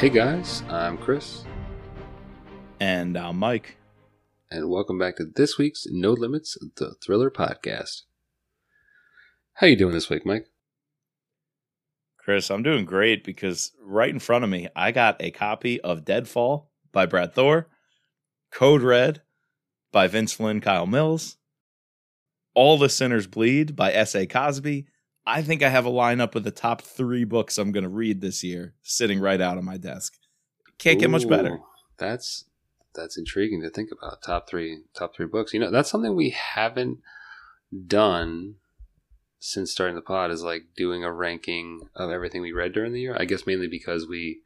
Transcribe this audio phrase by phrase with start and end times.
[0.00, 1.44] Hey guys, I'm Chris,
[2.80, 3.76] And I'm Mike.
[4.50, 8.02] and welcome back to this week's No Limits, the Thriller Podcast.
[9.54, 10.46] How you doing this week, Mike?
[12.16, 16.04] Chris, I'm doing great because right in front of me, I got a copy of
[16.06, 17.68] Deadfall by Brad Thor,
[18.50, 19.20] Code Red
[19.92, 21.36] by Vince Flynn, Kyle Mills,
[22.54, 24.26] All the Sinners Bleed by S.A.
[24.26, 24.86] Cosby.
[25.30, 28.20] I think I have a lineup of the top three books I'm going to read
[28.20, 30.16] this year sitting right out on my desk.
[30.78, 31.60] Can't get much better.
[31.98, 32.46] That's
[32.96, 34.22] that's intriguing to think about.
[34.22, 35.54] Top three, top three books.
[35.54, 36.98] You know, that's something we haven't
[37.86, 38.56] done
[39.38, 40.32] since starting the pod.
[40.32, 43.16] Is like doing a ranking of everything we read during the year.
[43.16, 44.40] I guess mainly because we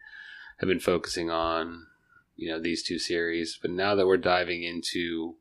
[0.59, 1.87] have been focusing on
[2.37, 5.37] you know these two series, but now that we're diving into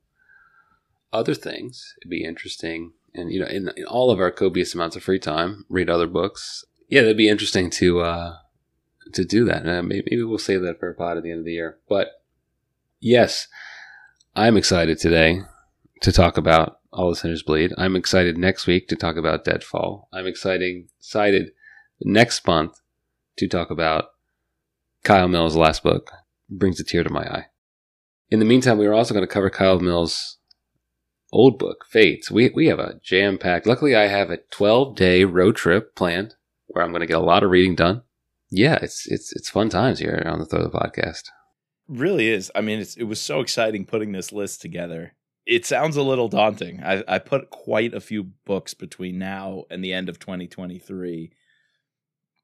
[1.11, 2.94] other things, it'd be interesting.
[3.14, 6.08] And you know, in, in all of our copious amounts of free time, read other
[6.08, 6.66] books.
[6.89, 8.36] Yeah, that'd be interesting to uh,
[9.14, 9.67] to do that.
[9.67, 11.78] Uh, maybe, maybe we'll save that for a pod at the end of the year.
[11.88, 12.09] But
[13.00, 13.47] yes,
[14.36, 15.42] I'm excited today
[16.02, 17.72] to talk about All the Sinners Bleed.
[17.78, 20.08] I'm excited next week to talk about Deadfall.
[20.11, 21.52] I'm exciting, excited
[22.02, 22.81] next month
[23.38, 24.05] to talk about
[25.03, 26.11] Kyle Mills' last book,
[26.50, 27.45] Brings a Tear to My Eye.
[28.30, 30.38] In the meantime, we are also going to cover Kyle Mills'
[31.34, 32.31] old book, Fates.
[32.31, 36.36] We, we have a jam packed, luckily, I have a 12 day road trip planned
[36.67, 38.03] where I'm going to get a lot of reading done
[38.53, 41.23] yeah, it's it's it's fun times here on the Thriller Podcast.
[41.88, 42.52] really is.
[42.54, 45.16] I mean, it's, it was so exciting putting this list together.
[45.45, 46.81] It sounds a little daunting.
[46.84, 51.34] I, I put quite a few books between now and the end of 2023,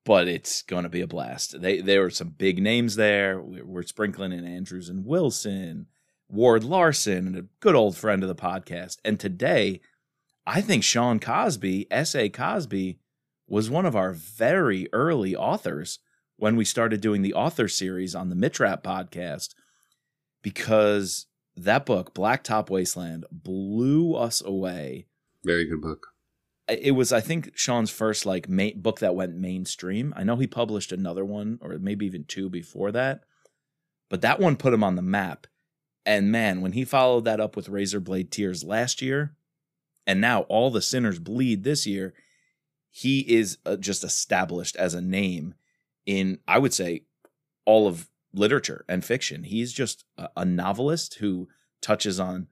[0.03, 1.61] but it's going to be a blast.
[1.61, 3.39] They there were some big names there.
[3.39, 5.85] We're, we're sprinkling in Andrews and Wilson,
[6.29, 8.97] Ward Larsen, and a good old friend of the podcast.
[9.03, 9.81] And today,
[10.45, 12.29] I think Sean Cosby, S.A.
[12.29, 12.99] Cosby,
[13.47, 15.99] was one of our very early authors
[16.37, 19.55] when we started doing the author series on the Mitch Rapp podcast
[20.41, 25.07] because that book, Blacktop Wasteland, blew us away.
[25.43, 26.07] Very good book.
[26.67, 30.13] It was, I think, Sean's first like ma- book that went mainstream.
[30.15, 33.21] I know he published another one or maybe even two before that,
[34.09, 35.47] but that one put him on the map.
[36.09, 39.35] And man, when he followed that up with Razor Blade Tears last year,
[40.07, 42.15] and now All the Sinners Bleed this year,
[42.89, 45.53] he is uh, just established as a name
[46.07, 47.03] in, I would say,
[47.63, 49.43] all of literature and fiction.
[49.43, 51.47] He's just a, a novelist who
[51.79, 52.47] touches on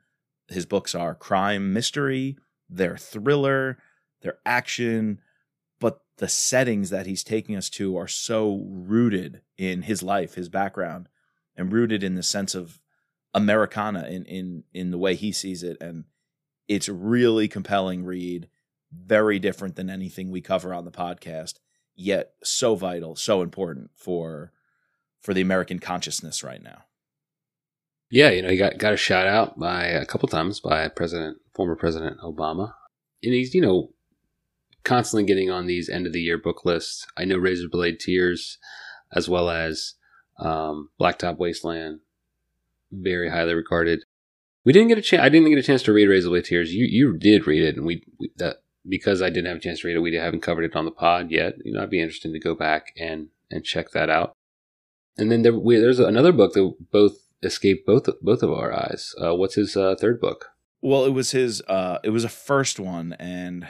[0.49, 2.37] his books are crime, mystery,
[2.69, 3.79] they're thriller,
[4.21, 5.19] they're action,
[5.79, 10.47] but the settings that he's taking us to are so rooted in his life, his
[10.47, 11.09] background,
[11.55, 12.79] and rooted in the sense of
[13.37, 15.77] Americana in in in the way he sees it.
[15.79, 16.05] And
[16.67, 18.49] it's a really compelling read,
[18.91, 21.59] very different than anything we cover on the podcast,
[21.95, 24.51] yet so vital, so important for
[25.21, 26.83] for the American consciousness right now.
[28.09, 31.37] Yeah, you know, he got got a shout out by a couple times by President,
[31.53, 32.73] former President Obama,
[33.21, 33.93] and he's you know
[34.83, 37.05] constantly getting on these end of the year book lists.
[37.15, 38.57] I know Razor Blade Tears,
[39.13, 39.93] as well as
[40.39, 41.99] um, Blacktop Wasteland,
[42.91, 44.03] very highly regarded.
[44.65, 45.23] We didn't get a chance.
[45.23, 46.73] I didn't get a chance to read Razor Blade Tears.
[46.73, 49.81] You you did read it, and we, we that because I didn't have a chance
[49.81, 51.53] to read it, we haven't covered it on the pod yet.
[51.63, 54.33] You know, it'd be interesting to go back and and check that out.
[55.17, 59.13] And then there, we, there's another book that both escaped both both of our eyes.
[59.21, 60.49] Uh, what's his uh, third book?
[60.81, 63.67] Well, it was his uh it was a first one and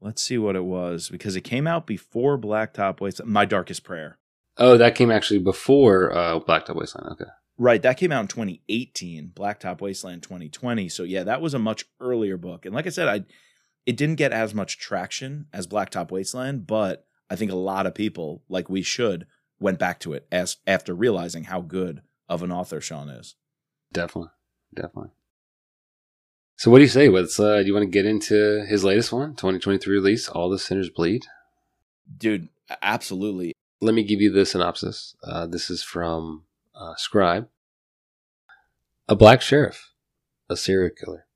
[0.00, 4.18] let's see what it was because it came out before Blacktop Wasteland, My Darkest Prayer.
[4.58, 7.12] Oh, that came actually before uh, Blacktop Wasteland.
[7.12, 7.30] Okay.
[7.58, 10.88] Right, that came out in 2018, Blacktop Wasteland 2020.
[10.90, 12.66] So yeah, that was a much earlier book.
[12.66, 13.24] And like I said, I
[13.86, 17.94] it didn't get as much traction as Blacktop Wasteland, but I think a lot of
[17.94, 19.26] people, like we should,
[19.58, 23.36] went back to it as after realizing how good of an author Sean is.
[23.92, 24.32] Definitely,
[24.74, 25.10] definitely.
[26.56, 27.08] So, what do you say?
[27.08, 30.58] What's uh, do you want to get into his latest one, 2023 release, All the
[30.58, 31.26] Sinners Bleed?
[32.16, 32.48] Dude,
[32.82, 33.52] absolutely.
[33.80, 35.14] Let me give you the synopsis.
[35.22, 36.44] Uh, this is from
[36.78, 37.48] uh, Scribe.
[39.08, 39.92] A black sheriff,
[40.48, 41.26] a serial killer,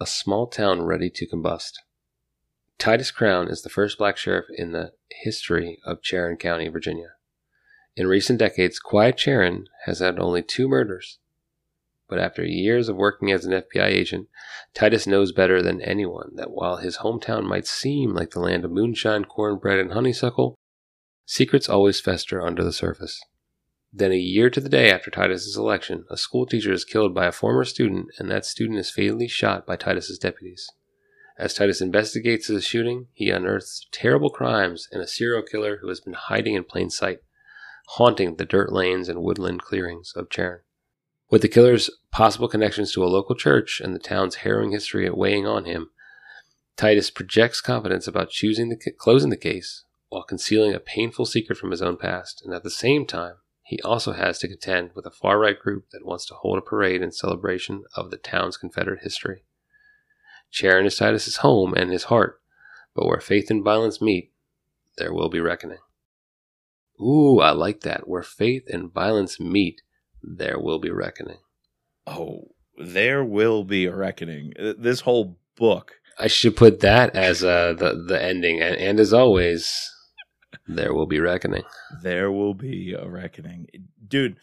[0.00, 1.72] a small town ready to combust.
[2.78, 7.12] Titus Crown is the first black sheriff in the history of Charon County, Virginia.
[7.96, 11.18] In recent decades, Quiet Charon has had only two murders.
[12.08, 14.28] But after years of working as an FBI agent,
[14.74, 18.70] Titus knows better than anyone that while his hometown might seem like the land of
[18.70, 20.54] moonshine, cornbread, and honeysuckle,
[21.24, 23.20] secrets always fester under the surface.
[23.96, 27.26] Then, a year to the day after Titus's election, a school teacher is killed by
[27.26, 30.68] a former student, and that student is fatally shot by Titus's deputies.
[31.38, 36.00] As Titus investigates the shooting, he unearths terrible crimes and a serial killer who has
[36.00, 37.20] been hiding in plain sight.
[37.86, 40.62] haunting the dirt lanes and woodland clearings of Charon.
[41.30, 45.46] With the killer's possible connections to a local church and the town's harrowing history weighing
[45.46, 45.90] on him,
[46.76, 51.70] Titus projects confidence about choosing the closing the case while concealing a painful secret from
[51.70, 55.10] his own past, and at the same time, he also has to contend with a
[55.10, 59.02] far right group that wants to hold a parade in celebration of the town's Confederate
[59.02, 59.44] history.
[60.50, 62.40] Charon is Titus's home and his heart,
[62.94, 64.32] but where faith and violence meet,
[64.98, 65.78] there will be reckoning.
[67.00, 68.06] Ooh, I like that.
[68.06, 69.80] Where faith and violence meet,
[70.22, 71.38] there will be reckoning.
[72.06, 74.52] Oh, there will be a reckoning.
[74.58, 75.94] Uh, this whole book.
[76.18, 79.90] I should put that as uh, the the ending, and, and as always,
[80.66, 81.64] there will be reckoning.
[82.02, 83.66] There will be a reckoning,
[84.06, 84.38] dude.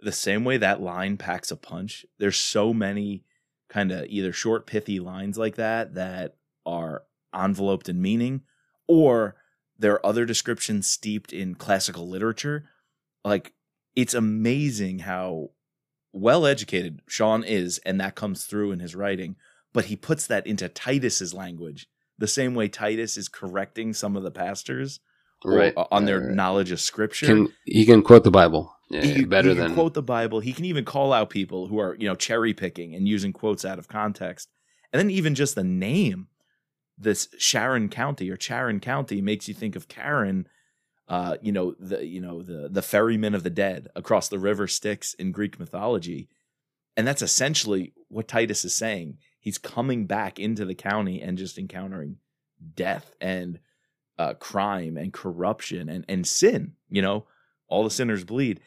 [0.00, 2.06] The same way that line packs a punch.
[2.18, 3.24] There's so many
[3.68, 6.36] kind of either short, pithy lines like that that
[6.66, 7.04] are
[7.34, 8.42] enveloped in meaning,
[8.88, 9.36] or
[9.78, 12.68] there are other descriptions steeped in classical literature.
[13.24, 13.52] Like
[13.94, 15.50] it's amazing how
[16.12, 19.36] well educated Sean is, and that comes through in his writing.
[19.72, 21.86] But he puts that into Titus's language,
[22.18, 25.00] the same way Titus is correcting some of the pastors
[25.44, 26.34] right on their right.
[26.34, 27.26] knowledge of scripture.
[27.26, 28.74] Can, he can quote the Bible.
[28.90, 30.40] Yeah, he, better he than quote the Bible.
[30.40, 33.64] He can even call out people who are you know cherry picking and using quotes
[33.64, 34.48] out of context,
[34.92, 36.28] and then even just the name,
[36.98, 40.46] this Sharon County or Charon County makes you think of Charon
[41.10, 44.68] uh, you know the you know the the ferryman of the dead across the river
[44.68, 46.28] Styx in Greek mythology,
[46.96, 49.18] and that's essentially what Titus is saying.
[49.40, 52.18] He's coming back into the county and just encountering
[52.76, 53.58] death and
[54.20, 56.74] uh, crime and corruption and and sin.
[56.88, 57.26] You know,
[57.68, 58.60] all the sinners bleed.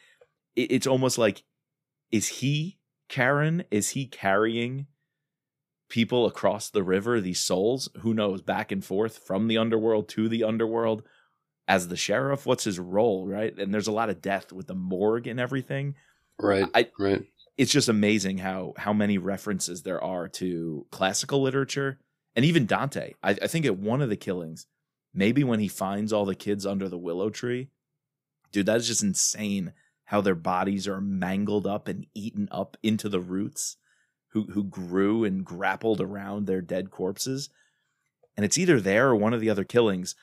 [0.56, 1.42] It, it's almost like,
[2.10, 2.78] is he
[3.08, 3.64] Karen?
[3.70, 4.86] Is he carrying?
[5.90, 10.28] people across the river, these souls, who knows, back and forth from the underworld to
[10.28, 11.04] the underworld,
[11.68, 14.74] as the sheriff what's his role right and there's a lot of death with the
[14.74, 15.94] morgue and everything
[16.38, 17.24] right I, right
[17.56, 21.98] it's just amazing how how many references there are to classical literature
[22.36, 24.66] and even dante i, I think at one of the killings
[25.14, 27.68] maybe when he finds all the kids under the willow tree
[28.52, 29.72] dude that is just insane
[30.04, 33.76] how their bodies are mangled up and eaten up into the roots
[34.28, 37.48] who who grew and grappled around their dead corpses
[38.36, 40.14] and it's either there or one of the other killings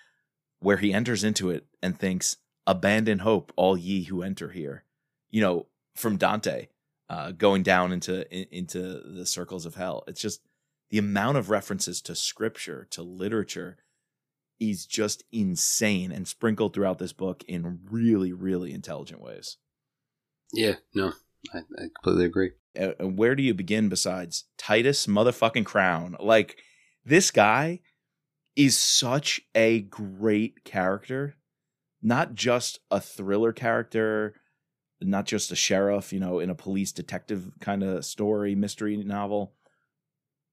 [0.60, 4.84] where he enters into it and thinks, Abandon hope, all ye who enter here.
[5.30, 5.66] You know,
[5.96, 6.68] from Dante,
[7.10, 10.04] uh, going down into in, into the circles of hell.
[10.08, 10.42] It's just
[10.90, 13.78] the amount of references to scripture, to literature,
[14.62, 19.58] is just insane and sprinkled throughout this book in really, really intelligent ways.
[20.54, 21.14] Yeah, no,
[21.54, 22.52] I, I completely agree.
[22.76, 26.16] And where do you begin besides Titus motherfucking Crown?
[26.20, 26.60] Like
[27.04, 27.80] this guy
[28.56, 31.36] is such a great character,
[32.02, 34.36] not just a thriller character,
[35.02, 39.54] not just a sheriff, you know, in a police detective kind of story, mystery novel,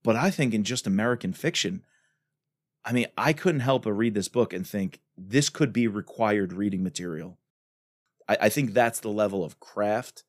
[0.03, 1.85] but I think in just American fiction.
[2.89, 6.55] I mean, I couldn't help but read this book and think this could be required
[6.55, 7.39] reading material.
[8.27, 10.25] I, I think that's the level of craft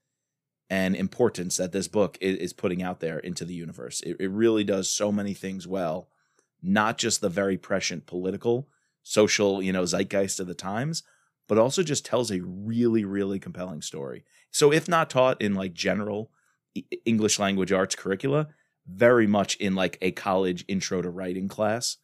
[0.69, 4.01] and importance that this book is, is putting out there into the universe.
[4.01, 6.09] It, it really does so many things well
[6.61, 8.67] not just the very prescient political,
[9.01, 11.03] social, you know, zeitgeist of the times,
[11.47, 14.25] but also just tells a really, really compelling story.
[14.51, 16.31] So, if not taught in like general
[17.05, 18.49] English language arts curricula,
[18.85, 21.95] very much in like a college intro to writing class,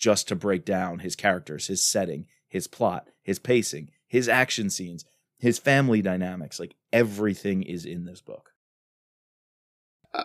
[0.00, 5.04] just to break down his characters, his setting, his plot, his pacing, his action scenes,
[5.38, 6.58] his family dynamics.
[6.58, 8.50] Like everything is in this book.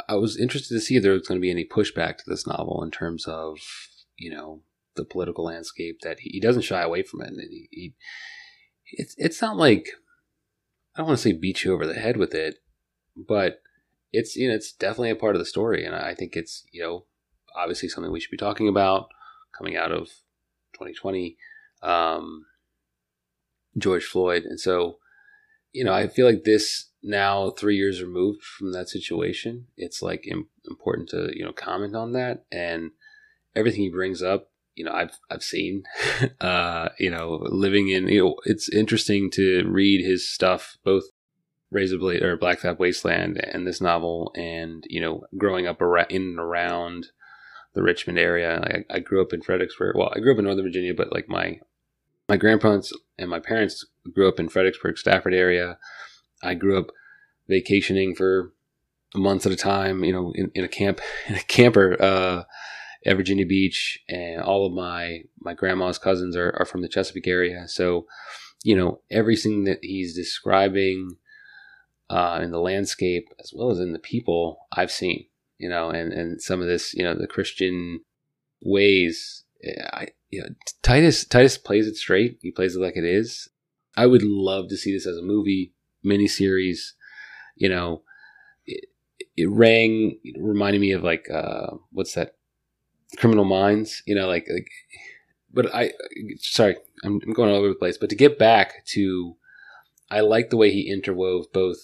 [0.10, 2.48] I was interested to see if there was going to be any pushback to this
[2.48, 3.60] novel in terms of,
[4.18, 4.62] you know,
[4.96, 7.28] the political landscape that he, doesn't shy away from it.
[7.28, 7.94] And he, he,
[8.94, 9.90] it's, it's not like,
[10.96, 12.56] I don't want to say beat you over the head with it,
[13.16, 13.62] but
[14.12, 15.86] it's, you know, it's definitely a part of the story.
[15.86, 17.06] And I think it's, you know,
[17.56, 19.10] obviously something we should be talking about
[19.58, 20.08] coming out of
[20.74, 21.38] 2020,
[21.82, 22.46] um,
[23.78, 24.44] George Floyd.
[24.44, 24.98] And so,
[25.74, 30.28] you know, I feel like this now three years removed from that situation, it's like
[30.28, 32.92] Im- important to you know comment on that and
[33.56, 34.50] everything he brings up.
[34.76, 35.84] You know, I've I've seen,
[36.42, 41.04] uh, you know, living in you know, it's interesting to read his stuff, both
[41.72, 46.24] Razor Blade or Blacktop Wasteland and this novel, and you know, growing up around in
[46.24, 47.08] and around
[47.76, 48.84] the Richmond area.
[48.90, 49.96] I, I grew up in Fredericksburg.
[49.96, 51.60] Well, I grew up in Northern Virginia, but like my
[52.28, 55.78] my grandparents and my parents grew up in Fredericksburg, Stafford area.
[56.42, 56.88] I grew up
[57.48, 58.54] vacationing for
[59.14, 62.44] months at a time, you know, in, in a camp, in a camper, uh,
[63.06, 67.28] at Virginia Beach, and all of my my grandma's cousins are, are from the Chesapeake
[67.28, 67.68] area.
[67.68, 68.08] So,
[68.64, 71.18] you know, everything that he's describing
[72.10, 75.26] uh, in the landscape as well as in the people I've seen,
[75.58, 78.02] you know, and, and some of this, you know, the Christian
[78.62, 79.44] ways.
[79.94, 80.50] I, you know,
[80.84, 82.38] Titus Titus plays it straight.
[82.42, 83.50] He plays it like it is.
[83.98, 85.74] I would love to see this as a movie
[86.06, 86.92] miniseries.
[87.56, 88.04] You know,
[88.66, 88.90] it,
[89.38, 92.36] it rang, it reminded me of like uh, what's that?
[93.18, 94.04] Criminal Minds.
[94.06, 94.70] You know, like like.
[95.54, 95.94] But I,
[96.40, 97.98] sorry, I'm, I'm going all over the place.
[97.98, 99.38] But to get back to,
[100.12, 101.78] I like the way he interwove both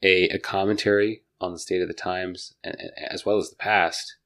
[0.00, 2.76] a, a commentary on the state of the times and,
[3.10, 4.16] as well as the past,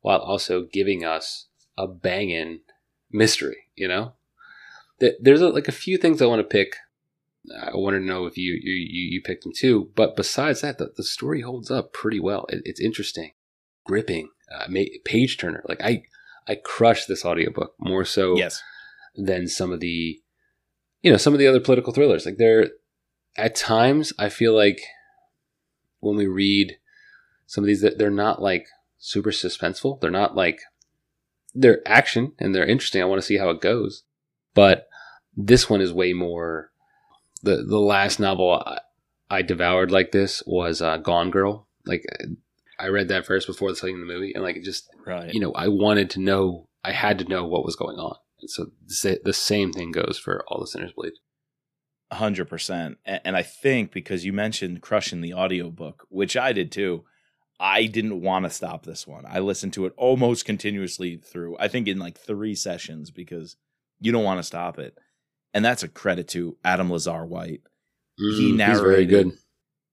[0.00, 2.60] while also giving us a banging
[3.10, 3.68] mystery.
[3.74, 4.12] You know,
[5.20, 6.76] there's a, like a few things I want to pick.
[7.60, 9.90] I want to know if you you you picked them too.
[9.96, 12.46] But besides that, the, the story holds up pretty well.
[12.48, 13.32] It, it's interesting,
[13.84, 14.68] gripping, uh,
[15.04, 15.64] page turner.
[15.68, 16.04] Like I
[16.46, 18.62] I crushed this audiobook more so yes.
[19.16, 20.20] than some of the
[21.02, 22.26] you know some of the other political thrillers.
[22.26, 22.70] Like they're
[23.36, 24.80] at times I feel like
[26.02, 26.76] when we read
[27.46, 28.66] some of these that they're not like
[28.98, 30.00] super suspenseful.
[30.00, 30.60] They're not like
[31.54, 33.00] they're action and they're interesting.
[33.00, 34.04] I want to see how it goes.
[34.54, 34.88] But
[35.36, 36.70] this one is way more
[37.42, 38.80] the the last novel I,
[39.30, 41.68] I devoured like this was uh, Gone Girl.
[41.86, 42.04] Like
[42.78, 45.32] I read that first before seeing the movie, and like it just right.
[45.32, 46.68] you know I wanted to know.
[46.84, 50.44] I had to know what was going on, and so the same thing goes for
[50.48, 51.12] all the sinners bleed.
[52.12, 57.04] 100% and i think because you mentioned crushing the audiobook which i did too
[57.58, 59.24] i didn't want to stop this one.
[59.26, 63.56] I listened to it almost continuously through i think in like three sessions because
[64.02, 64.98] you don't want to stop it.
[65.54, 67.62] And that's a credit to Adam Lazarre-White.
[68.20, 69.32] Mm, he narrated very good.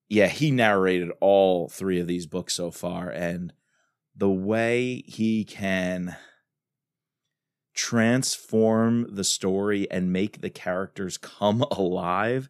[0.10, 3.54] Yeah he narrated all three of these books so far and
[4.16, 6.18] the way he can
[7.80, 12.50] transform the story and make the characters come alive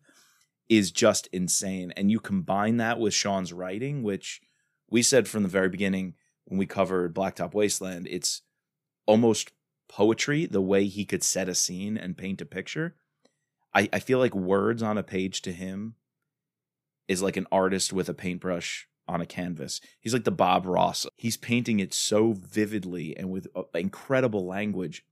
[0.68, 1.94] is just insane.
[1.96, 4.42] And you combine that with Sean's writing, which
[4.90, 8.42] we said from the very beginning when we covered Blacktop Wasteland, it's
[9.06, 9.52] almost
[9.88, 12.96] poetry the way he could set a scene and paint a picture.
[13.72, 15.94] I, I feel like words on a page to him
[17.08, 19.80] is like an artist with a paintbrush on a canvas.
[20.00, 21.06] He's like the Bob Ross.
[21.18, 25.04] He's painting it so vividly and with uh, incredible language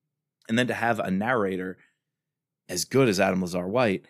[0.47, 1.77] and then to have a narrator
[2.69, 4.05] as good as Adam Lazarre-White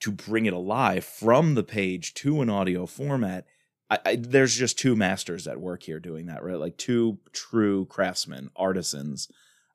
[0.00, 3.46] to bring it alive from the page to an audio format.
[3.88, 6.58] I, I, there's just two masters at work here doing that, right?
[6.58, 9.28] Like two true craftsmen, artisans,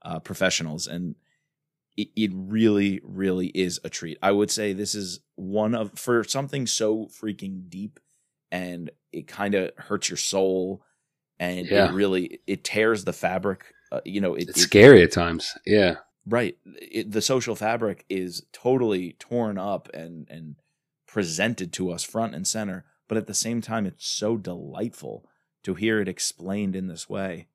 [0.03, 1.15] uh, professionals, and
[1.97, 4.17] it, it really, really is a treat.
[4.21, 7.99] I would say this is one of for something so freaking deep,
[8.51, 10.83] and it kind of hurts your soul,
[11.39, 11.89] and yeah.
[11.89, 15.53] it really it tears the fabric uh, you know, it, it's it, scary at times.
[15.65, 15.95] Yeah,
[16.25, 16.57] right.
[16.65, 20.55] It, the social fabric is totally torn up and and
[21.07, 25.25] presented to us front and center, but at the same time, it's so delightful
[25.63, 27.47] to hear it explained in this way.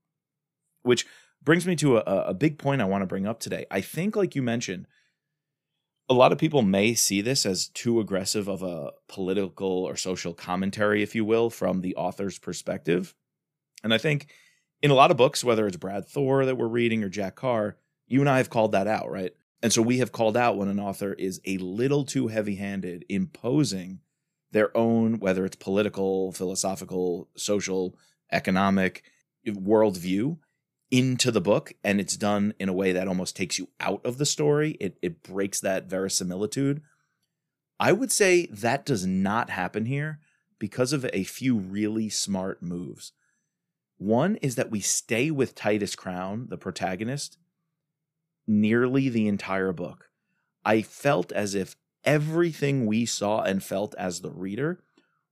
[0.83, 1.07] Which
[1.43, 3.66] brings me to a, a big point I want to bring up today.
[3.71, 4.87] I think, like you mentioned,
[6.09, 10.35] a lot of people may see this as too aggressive of a political or social
[10.35, 13.14] commentary, if you will, from the author's perspective.
[13.83, 14.28] And I think
[14.83, 17.76] in a lot of books, whether it's Brad Thor that we're reading or Jack Carr,
[18.06, 19.33] you and I have called that out, right?
[19.62, 23.04] And so we have called out when an author is a little too heavy handed,
[23.09, 24.00] imposing
[24.52, 27.97] their own, whether it's political, philosophical, social,
[28.30, 29.02] economic
[29.47, 30.38] worldview
[30.90, 31.73] into the book.
[31.83, 34.76] And it's done in a way that almost takes you out of the story.
[34.78, 36.83] It, it breaks that verisimilitude.
[37.80, 40.21] I would say that does not happen here
[40.59, 43.12] because of a few really smart moves.
[43.99, 47.38] One is that we stay with Titus Crown, the protagonist,
[48.47, 50.11] nearly the entire book.
[50.65, 54.83] I felt as if everything we saw and felt as the reader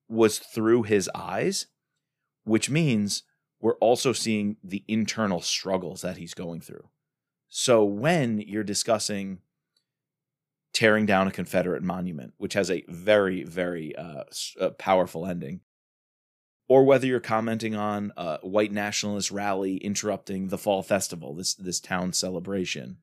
[0.08, 1.66] was through his eyes,
[2.44, 3.22] which means
[3.60, 6.88] we're also seeing the internal struggles that he's going through.
[7.48, 9.38] So when you're discussing
[10.72, 14.24] tearing down a Confederate monument, which has a very, very uh,
[14.60, 15.60] uh powerful ending,
[16.68, 21.80] or whether you're commenting on a white nationalist rally interrupting the fall festival, this this
[21.80, 22.98] town celebration,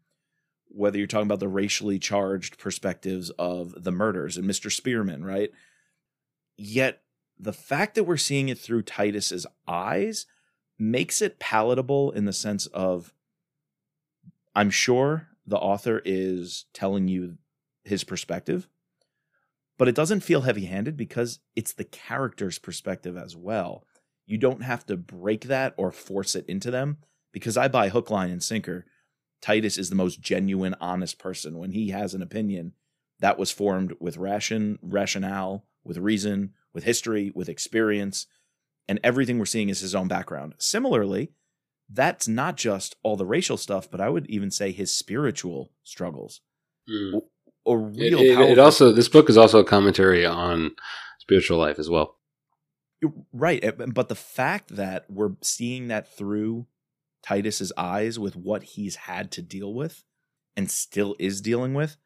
[0.68, 4.72] whether you're talking about the racially charged perspectives of the murders and Mr.
[4.72, 5.52] Spearman, right?
[6.58, 7.02] Yet
[7.40, 10.26] the fact that we're seeing it through Titus's eyes
[10.78, 13.14] makes it palatable in the sense of
[14.56, 17.38] I'm sure the author is telling you
[17.84, 18.68] his perspective
[19.82, 23.84] but it doesn't feel heavy handed because it's the character's perspective as well.
[24.28, 26.98] You don't have to break that or force it into them
[27.32, 28.86] because I buy hook, line, and sinker.
[29.42, 31.58] Titus is the most genuine, honest person.
[31.58, 32.74] When he has an opinion,
[33.22, 38.28] that was formed with ration, rationale, with reason, with history, with experience,
[38.88, 40.54] and everything we're seeing is his own background.
[40.60, 41.32] Similarly,
[41.90, 46.42] that's not just all the racial stuff, but I would even say his spiritual struggles.
[46.88, 47.22] Mm.
[47.68, 50.72] A real it- it powerful- also this book is also a commentary on
[51.20, 52.18] spiritual life as well.
[53.34, 53.64] Right.
[53.64, 56.68] eh, But the fact that we're seeing that through
[57.24, 60.04] Titus's eyes with what he's had to deal with
[60.56, 61.98] and still is dealing with,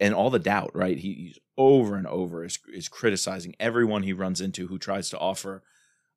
[0.00, 0.96] and all the doubt, right?
[0.98, 5.18] He, he's over and over is, is criticizing everyone he runs into who tries to
[5.18, 5.62] offer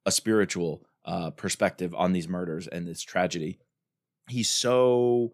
[0.05, 3.59] a spiritual uh, perspective on these murders and this tragedy.
[4.29, 5.33] He's so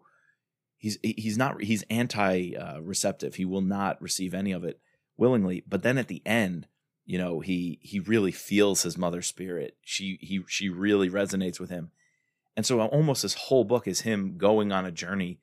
[0.78, 3.34] he's he's not he's anti uh, receptive.
[3.34, 4.80] He will not receive any of it
[5.16, 5.62] willingly.
[5.68, 6.68] But then at the end,
[7.04, 9.76] you know, he he really feels his mother's spirit.
[9.82, 11.90] She he she really resonates with him.
[12.56, 15.40] And so almost this whole book is him going on a journey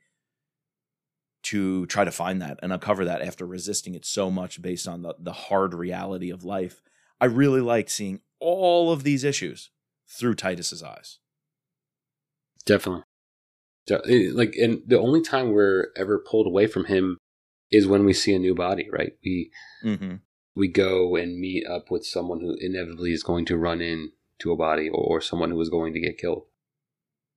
[1.43, 5.01] to try to find that and uncover that after resisting it so much based on
[5.01, 6.81] the the hard reality of life.
[7.21, 9.69] I really like seeing all of these issues
[10.07, 11.19] through Titus's eyes.
[12.65, 13.03] Definitely.
[13.87, 17.17] It- Like, and the only time we're ever pulled away from him
[17.71, 19.17] is when we see a new body, right?
[19.23, 19.51] We
[19.83, 20.15] Mm-hmm.
[20.55, 24.55] we go and meet up with someone who inevitably is going to run into a
[24.57, 26.43] body or, or someone who is going to get killed.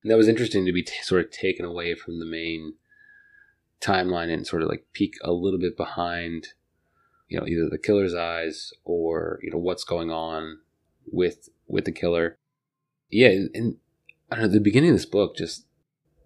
[0.03, 2.75] And that was interesting to be t- sort of taken away from the main
[3.81, 6.49] timeline and sort of like peek a little bit behind,
[7.27, 10.59] you know, either the killer's eyes or you know what's going on
[11.11, 12.35] with with the killer.
[13.09, 13.75] Yeah, and, and
[14.31, 14.51] I don't know.
[14.53, 15.65] The beginning of this book, just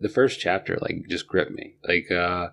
[0.03, 1.75] the first chapter, like just gripped me.
[1.87, 2.49] Like uh,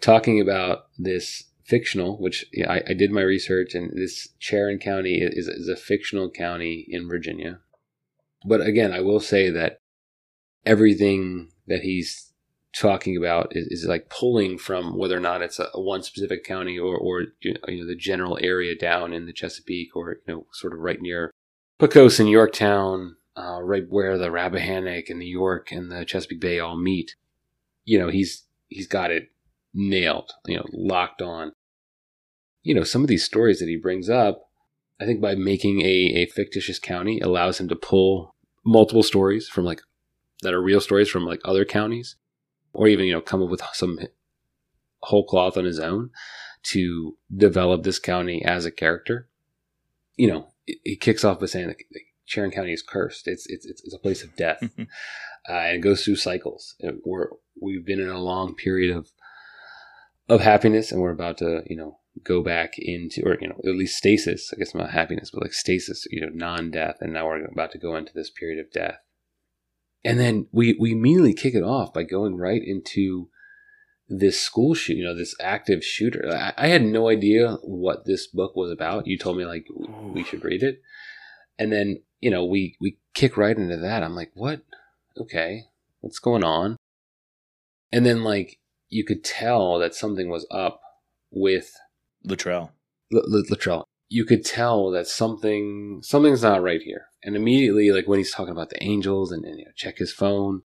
[0.00, 5.18] talking about this fictional, which yeah, I, I did my research, and this Charon County
[5.20, 7.60] is, is a fictional county in Virginia.
[8.46, 9.78] But again, I will say that
[10.66, 12.32] everything that he's
[12.76, 16.44] talking about is, is like pulling from whether or not it's a, a one specific
[16.44, 20.46] county or, or you know the general area down in the Chesapeake or you know
[20.52, 21.30] sort of right near
[21.78, 26.58] Pecos and Yorktown, uh, right where the Rappahannock and the York and the Chesapeake Bay
[26.58, 27.16] all meet.
[27.84, 29.28] You know he's he's got it
[29.74, 31.52] nailed, you know, locked on.
[32.62, 34.48] You know, some of these stories that he brings up,
[35.00, 39.64] I think by making a, a fictitious county allows him to pull multiple stories from
[39.64, 39.82] like
[40.42, 42.16] that are real stories from like other counties,
[42.72, 43.98] or even, you know, come up with some
[45.02, 46.10] whole cloth on his own
[46.62, 49.28] to develop this county as a character.
[50.16, 51.74] You know, it kicks off by saying
[52.24, 53.28] Sharon County is cursed.
[53.28, 54.86] It's it's it's, it's a place of death, uh,
[55.52, 56.74] and it goes through cycles.
[56.80, 57.28] And We're
[57.60, 59.08] we've been in a long period of
[60.28, 63.76] of happiness, and we're about to you know go back into or you know at
[63.76, 64.52] least stasis.
[64.54, 66.06] I guess not happiness, but like stasis.
[66.10, 68.98] You know, non-death, and now we're about to go into this period of death.
[70.04, 73.28] And then we we immediately kick it off by going right into
[74.08, 76.30] this school shoot, you know, this active shooter.
[76.30, 79.06] I, I had no idea what this book was about.
[79.06, 79.66] You told me like
[80.12, 80.82] we should read it,
[81.58, 84.02] and then you know we we kick right into that.
[84.02, 84.62] I'm like, what?
[85.18, 85.64] Okay,
[86.00, 86.76] what's going on?
[87.92, 90.80] And then like you could tell that something was up
[91.30, 91.72] with
[92.26, 92.70] Latrell.
[93.12, 93.84] L- L- Latrell.
[94.08, 97.06] You could tell that something something's not right here.
[97.22, 100.12] And immediately, like when he's talking about the angels and, and you know, check his
[100.12, 100.62] phone,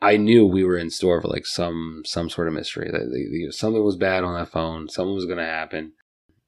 [0.00, 2.90] I knew we were in store for like some some sort of mystery.
[2.90, 4.88] That that, you know, something was bad on that phone.
[4.88, 5.92] Something was going to happen.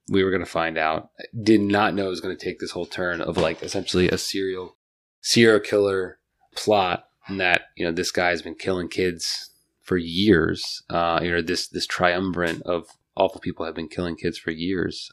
[0.09, 1.11] We were going to find out.
[1.43, 4.19] Did not know it was going to take this whole turn of like essentially a
[4.19, 4.77] serial
[5.21, 6.19] serial killer
[6.57, 7.07] plot.
[7.29, 9.51] And that you know this guy's been killing kids
[9.83, 10.83] for years.
[10.91, 15.13] Uh, you know this this triumvirate of awful people have been killing kids for years.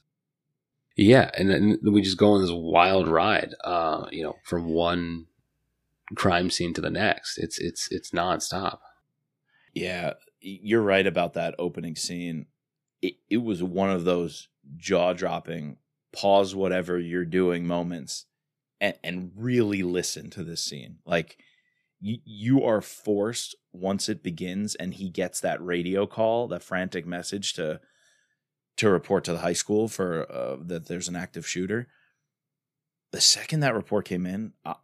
[0.95, 3.53] Yeah, and then we just go on this wild ride.
[3.63, 5.27] Uh, you know, from one
[6.15, 7.37] crime scene to the next.
[7.37, 8.79] It's it's it's nonstop.
[9.73, 12.47] Yeah, you're right about that opening scene.
[13.01, 15.77] It, it was one of those jaw dropping,
[16.13, 18.25] pause whatever you're doing moments
[18.81, 20.97] and, and really listen to this scene.
[21.05, 21.37] Like,
[21.99, 27.05] you, you are forced once it begins and he gets that radio call, that frantic
[27.05, 27.79] message to
[28.77, 31.87] to report to the high school for uh, that there's an active shooter.
[33.11, 34.75] The second that report came in, I,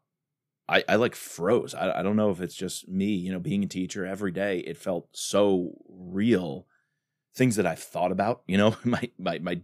[0.68, 1.76] I, I like froze.
[1.76, 4.60] I, I don't know if it's just me, you know, being a teacher every day,
[4.60, 6.66] it felt so real.
[7.36, 9.62] Things that I've thought about, you know, my my my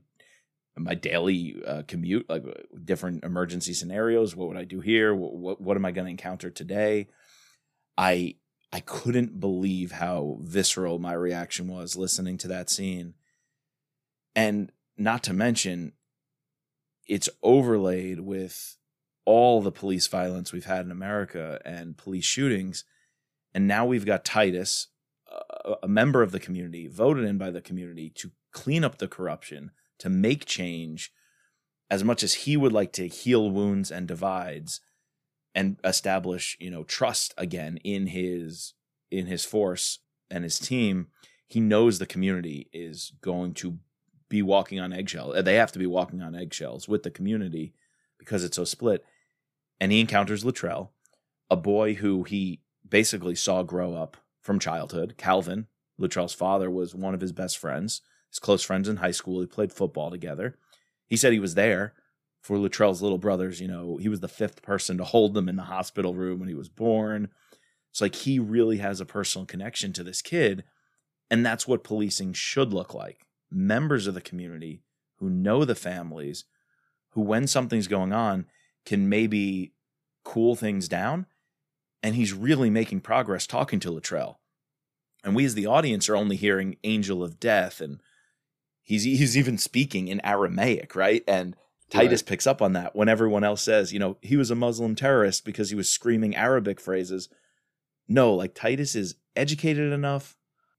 [0.80, 2.44] my daily uh, commute, like
[2.84, 4.36] different emergency scenarios.
[4.36, 5.14] What would I do here?
[5.14, 7.08] What what, what am I going to encounter today?
[7.98, 8.36] I
[8.72, 13.16] I couldn't believe how visceral my reaction was listening to that scene,
[14.36, 15.94] and not to mention,
[17.08, 18.78] it's overlaid with
[19.26, 22.84] all the police violence we've had in America and police shootings.
[23.54, 24.88] And now we've got Titus,
[25.32, 29.08] a, a member of the community, voted in by the community to clean up the
[29.08, 31.12] corruption, to make change,
[31.90, 34.82] as much as he would like to heal wounds and divides
[35.56, 38.74] and establish, you know, trust again in his
[39.12, 41.08] in his force and his team,
[41.48, 43.80] he knows the community is going to
[44.30, 45.44] be walking on eggshells.
[45.44, 47.74] They have to be walking on eggshells with the community
[48.20, 49.04] because it's so split.
[49.80, 50.90] And he encounters Latrell,
[51.50, 55.16] a boy who he basically saw grow up from childhood.
[55.18, 55.68] Calvin,
[56.00, 59.42] Latrell's father, was one of his best friends, his close friends in high school.
[59.42, 60.56] He played football together.
[61.08, 61.94] He said he was there
[62.42, 63.60] for Latrell's little brothers.
[63.60, 66.50] You know, he was the fifth person to hold them in the hospital room when
[66.50, 67.30] he was born.
[67.92, 70.64] It's like he really has a personal connection to this kid.
[71.32, 73.28] And that's what policing should look like.
[73.52, 74.84] Members of the community
[75.18, 76.46] who know the families,
[77.12, 78.46] who, when something's going on,
[78.86, 79.74] can maybe
[80.24, 81.26] cool things down.
[82.02, 84.38] And he's really making progress talking to Latrell.
[85.24, 87.82] And we, as the audience, are only hearing Angel of Death.
[87.82, 88.00] And
[88.90, 91.24] he's, he's even speaking in Aramaic, right?
[91.28, 91.56] And
[91.92, 92.28] Titus right.
[92.28, 95.46] picks up on that when everyone else says, you know, he was a Muslim terrorist
[95.46, 97.30] because he was screaming Arabic phrases.
[98.08, 100.36] No, like Titus is educated enough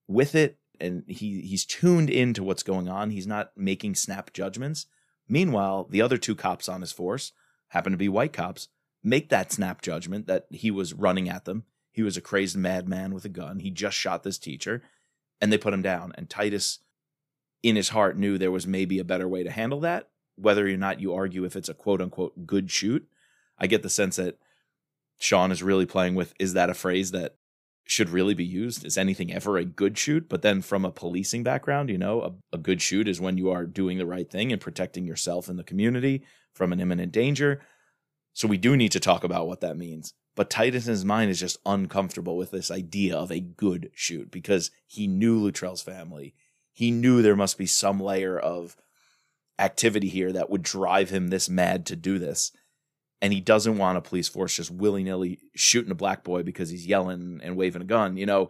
[0.09, 3.11] with it and he he's tuned into what's going on.
[3.11, 4.87] He's not making snap judgments.
[5.29, 7.33] Meanwhile, the other two cops on his force
[7.68, 8.68] happen to be white cops,
[9.05, 11.64] make that snap judgment that he was running at them.
[11.92, 13.61] He was a crazed madman with a gun.
[13.61, 14.83] He just shot this teacher,
[15.40, 16.12] and they put him down.
[16.16, 16.81] And Titus,
[17.62, 20.09] in his heart, knew there was maybe a better way to handle that.
[20.37, 23.07] Whether or not you argue if it's a quote unquote good shoot,
[23.59, 24.38] I get the sense that
[25.18, 27.37] Sean is really playing with is that a phrase that
[27.85, 28.85] should really be used?
[28.85, 30.29] Is anything ever a good shoot?
[30.29, 33.51] But then from a policing background, you know, a, a, good shoot is when you
[33.51, 36.23] are doing the right thing and protecting yourself and the community
[36.55, 37.61] from an imminent danger.
[38.33, 40.14] So we do need to talk about what that means.
[40.37, 45.09] But Titus's mind is just uncomfortable with this idea of a good shoot because he
[45.09, 46.35] knew Latrell's family.
[46.81, 48.77] He knew there must be some layer of
[49.59, 52.53] activity here that would drive him this mad to do this
[53.23, 56.71] and he doesn't want a police force just willy nilly shooting a black boy because
[56.71, 58.16] he's yelling and waving a gun.
[58.16, 58.49] You know,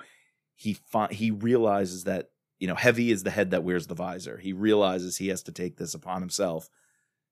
[0.54, 4.38] he fi- he realizes that you know heavy is the head that wears the visor.
[4.38, 6.68] He realizes he has to take this upon himself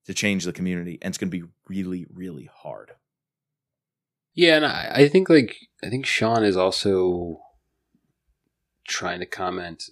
[0.07, 2.93] to change the community, and it's going to be really really hard.
[4.35, 7.41] Yeah, and I, I think like I think Sean is also
[8.87, 9.85] trying to comment.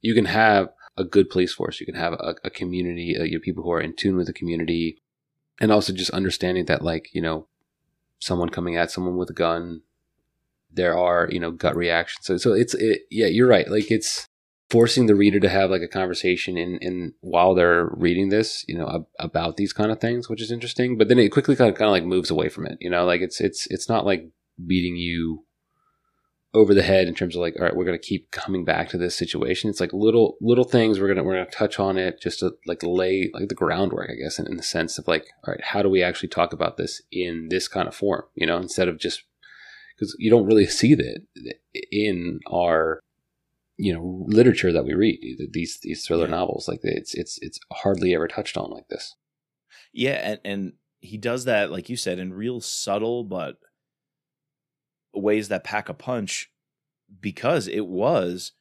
[0.00, 1.80] You can have a good police force.
[1.80, 4.32] You can have a, a community, uh, your people who are in tune with the
[4.32, 4.98] community,
[5.60, 7.46] and also just understanding that like you know
[8.18, 9.82] someone coming at someone with a gun
[10.72, 12.26] there are you know gut reactions.
[12.26, 13.68] So so it's it, yeah you're right.
[13.70, 14.26] Like it's
[14.68, 18.78] forcing the reader to have like a conversation in in while they're reading this you
[18.78, 20.96] know ab- about these kind of things which is interesting.
[20.96, 23.04] But then it quickly kind of, kind of like moves away from it you know?
[23.04, 24.28] Like it's it's it's not like
[24.64, 25.44] beating you
[26.52, 28.88] over the head in terms of like all right we're going to keep coming back
[28.88, 29.70] to this situation.
[29.70, 32.40] It's like little little things we're going to we're going to touch on it just
[32.40, 35.52] to like lay like the groundwork i guess in, in the sense of like all
[35.52, 38.24] right how do we actually talk about this in this kind of form?
[38.34, 39.22] You know instead of just
[39.94, 41.20] because you don't really see that
[41.92, 43.00] in our
[43.76, 45.18] you know literature that we read
[45.52, 46.32] these these thriller yeah.
[46.32, 46.68] novels.
[46.68, 49.14] Like it's it's it's hardly ever touched on like this.
[49.92, 53.56] Yeah and and he does that like you said in real subtle but
[55.14, 56.50] ways that pack a punch
[57.20, 58.52] because it was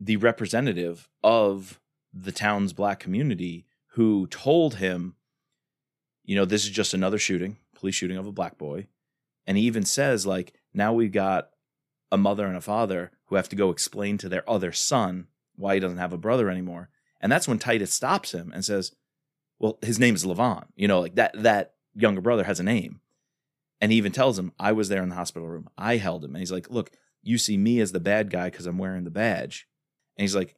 [0.00, 1.80] the representative of
[2.12, 5.16] the town's black community who told him,
[6.24, 8.86] you know, this is just another shooting, police shooting of a black boy.
[9.46, 11.50] And he even says, like, now we've got
[12.12, 15.74] a mother and a father who have to go explain to their other son why
[15.74, 16.90] he doesn't have a brother anymore.
[17.20, 18.92] And that's when Titus stops him and says,
[19.58, 20.66] well, his name is Levon.
[20.76, 23.00] You know, like that that younger brother has a name.
[23.80, 25.68] And he even tells him, I was there in the hospital room.
[25.78, 26.34] I held him.
[26.34, 26.90] And he's like, Look,
[27.22, 29.66] you see me as the bad guy because I'm wearing the badge.
[30.16, 30.56] And he's like,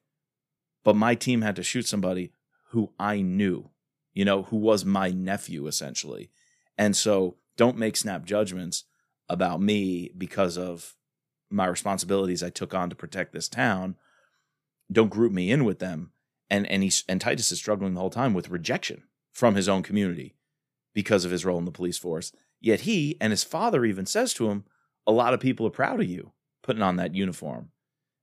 [0.84, 2.32] But my team had to shoot somebody
[2.70, 3.70] who I knew,
[4.14, 6.30] you know, who was my nephew essentially.
[6.78, 8.84] And so don't make snap judgments
[9.28, 10.96] about me because of
[11.50, 13.96] my responsibilities I took on to protect this town.
[14.90, 16.12] Don't group me in with them.
[16.48, 19.82] And and he's and Titus is struggling the whole time with rejection from his own
[19.82, 20.34] community
[20.94, 22.32] because of his role in the police force.
[22.60, 24.64] Yet he and his father even says to him,
[25.06, 27.70] "A lot of people are proud of you putting on that uniform."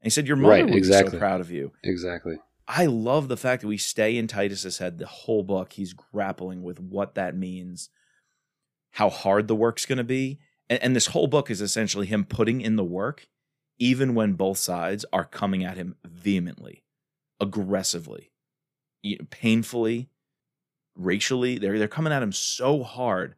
[0.01, 1.11] And he said, "Your mother right, would exactly.
[1.11, 2.37] be so proud of you." Exactly.
[2.67, 5.73] I love the fact that we stay in Titus's head the whole book.
[5.73, 7.89] He's grappling with what that means,
[8.91, 12.25] how hard the work's going to be, and, and this whole book is essentially him
[12.25, 13.27] putting in the work,
[13.79, 16.83] even when both sides are coming at him vehemently,
[17.39, 18.31] aggressively,
[19.29, 20.09] painfully,
[20.93, 21.57] racially.
[21.57, 23.35] They're they're coming at him so hard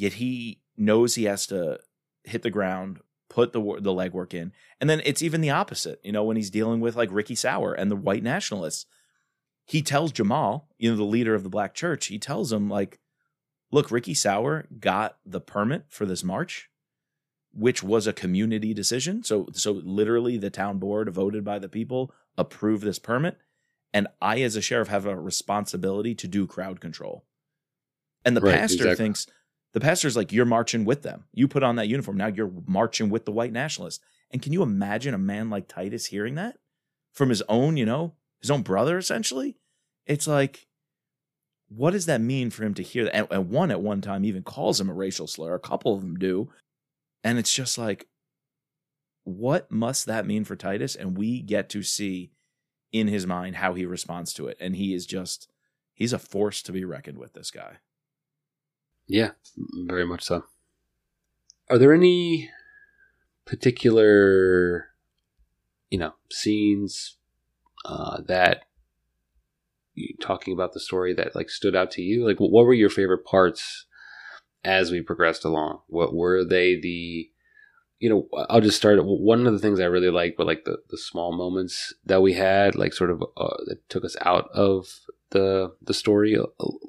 [0.00, 1.78] yet he knows he has to
[2.24, 4.52] hit the ground, put the the legwork in.
[4.80, 6.00] And then it's even the opposite.
[6.02, 8.86] You know, when he's dealing with like Ricky Sauer and the white nationalists,
[9.66, 12.98] he tells Jamal, you know, the leader of the black church, he tells him like,
[13.70, 16.70] look, Ricky Sauer got the permit for this march,
[17.52, 19.22] which was a community decision.
[19.22, 23.36] So so literally the town board voted by the people approved this permit.
[23.92, 27.24] And I, as a sheriff, have a responsibility to do crowd control.
[28.24, 28.96] And the Right, pastor exactly.
[28.96, 29.26] thinks
[29.72, 31.24] the pastor's like, you're marching with them.
[31.32, 32.16] You put on that uniform.
[32.16, 34.00] Now you're marching with the white nationalists.
[34.30, 36.56] And can you imagine a man like Titus hearing that
[37.12, 39.56] from his own, you know, his own brother, essentially?
[40.06, 40.66] It's like,
[41.68, 43.14] what does that mean for him to hear that?
[43.14, 45.54] And, and one at one time even calls him a racial slur.
[45.54, 46.50] A couple of them do.
[47.22, 48.08] And it's just like,
[49.24, 50.96] what must that mean for Titus?
[50.96, 52.32] And we get to see
[52.90, 54.56] in his mind how he responds to it.
[54.58, 55.48] And he is just,
[55.94, 57.76] he's a force to be reckoned with, this guy.
[59.10, 60.44] Yeah, very much so.
[61.68, 62.48] Are there any
[63.44, 64.90] particular,
[65.90, 67.16] you know, scenes
[67.84, 68.66] uh, that
[69.94, 72.24] you talking about the story that like stood out to you?
[72.24, 73.86] Like, what were your favorite parts
[74.62, 75.80] as we progressed along?
[75.88, 76.78] What were they?
[76.80, 77.30] The
[77.98, 79.00] you know, I'll just start.
[79.02, 82.34] One of the things I really liked were like the the small moments that we
[82.34, 84.86] had, like sort of uh, that took us out of
[85.30, 86.36] the the story.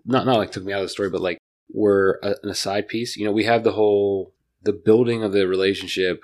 [0.06, 1.40] Not not like took me out of the story, but like
[1.74, 3.18] were a, an aside piece.
[3.18, 6.24] You know, we have the whole the building of the relationship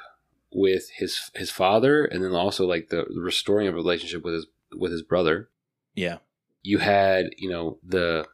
[0.51, 4.47] with his his father, and then also like the restoring of a relationship with his
[4.75, 5.49] with his brother.
[5.95, 6.17] Yeah.
[6.63, 8.27] You had you know the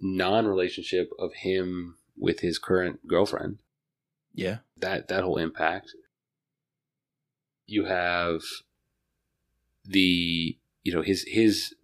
[0.00, 3.58] non relationship of him with his current girlfriend.
[4.34, 4.58] Yeah.
[4.76, 5.94] That that whole impact.
[7.66, 8.42] You have
[9.84, 11.74] the you know his his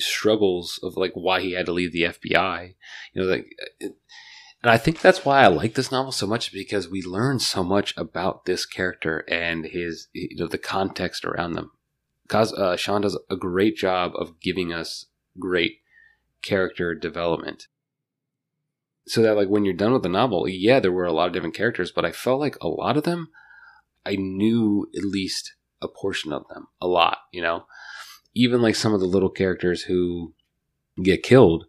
[0.00, 2.74] struggles of like why he had to leave the FBI.
[3.12, 3.46] You know, like,
[3.80, 7.62] and I think that's why I like this novel so much because we learn so
[7.64, 11.70] much about this character and his, you know, the context around them.
[12.28, 15.06] Cause uh, Sean does a great job of giving us
[15.38, 15.78] great
[16.42, 17.66] character development.
[19.06, 21.32] So that like when you're done with the novel, yeah, there were a lot of
[21.32, 23.30] different characters, but I felt like a lot of them,
[24.06, 27.64] I knew at least a portion of them, a lot, you know
[28.34, 30.34] even like some of the little characters who
[31.02, 31.66] get killed,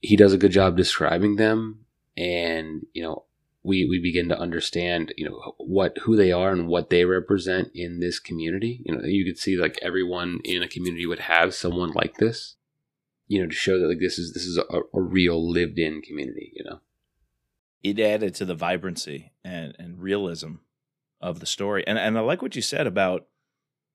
[0.00, 1.84] he does a good job describing them,
[2.16, 3.24] and you know
[3.62, 7.70] we we begin to understand you know what who they are and what they represent
[7.74, 8.82] in this community.
[8.84, 12.56] You know, you could see like everyone in a community would have someone like this.
[13.28, 16.02] You know, to show that like this is this is a, a real lived in
[16.02, 16.52] community.
[16.54, 16.80] You know,
[17.82, 20.56] It added to the vibrancy and, and realism
[21.20, 21.84] of the story.
[21.86, 23.26] And and I like what you said about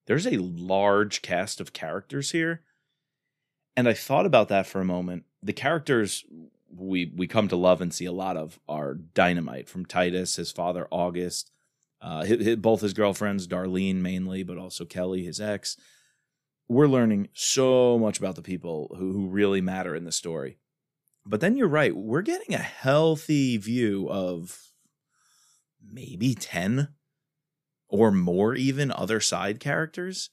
[0.08, 2.62] there's a large cast of characters here.
[3.76, 5.24] And I thought about that for a moment.
[5.42, 6.24] The characters
[6.74, 10.50] we we come to love and see a lot of are dynamite from Titus, his
[10.50, 11.50] father August,
[12.00, 15.76] uh, hi- hi- both his girlfriends, Darlene mainly, but also Kelly, his ex.
[16.68, 20.58] We're learning so much about the people who, who really matter in the story.
[21.24, 24.72] But then you're right, we're getting a healthy view of
[25.86, 26.88] maybe 10
[27.88, 30.30] or more even other side characters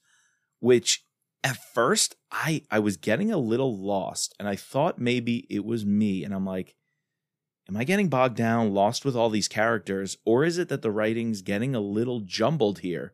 [0.60, 1.04] which
[1.44, 5.84] at first i i was getting a little lost and i thought maybe it was
[5.84, 6.74] me and i'm like
[7.68, 10.90] am i getting bogged down lost with all these characters or is it that the
[10.90, 13.12] writing's getting a little jumbled here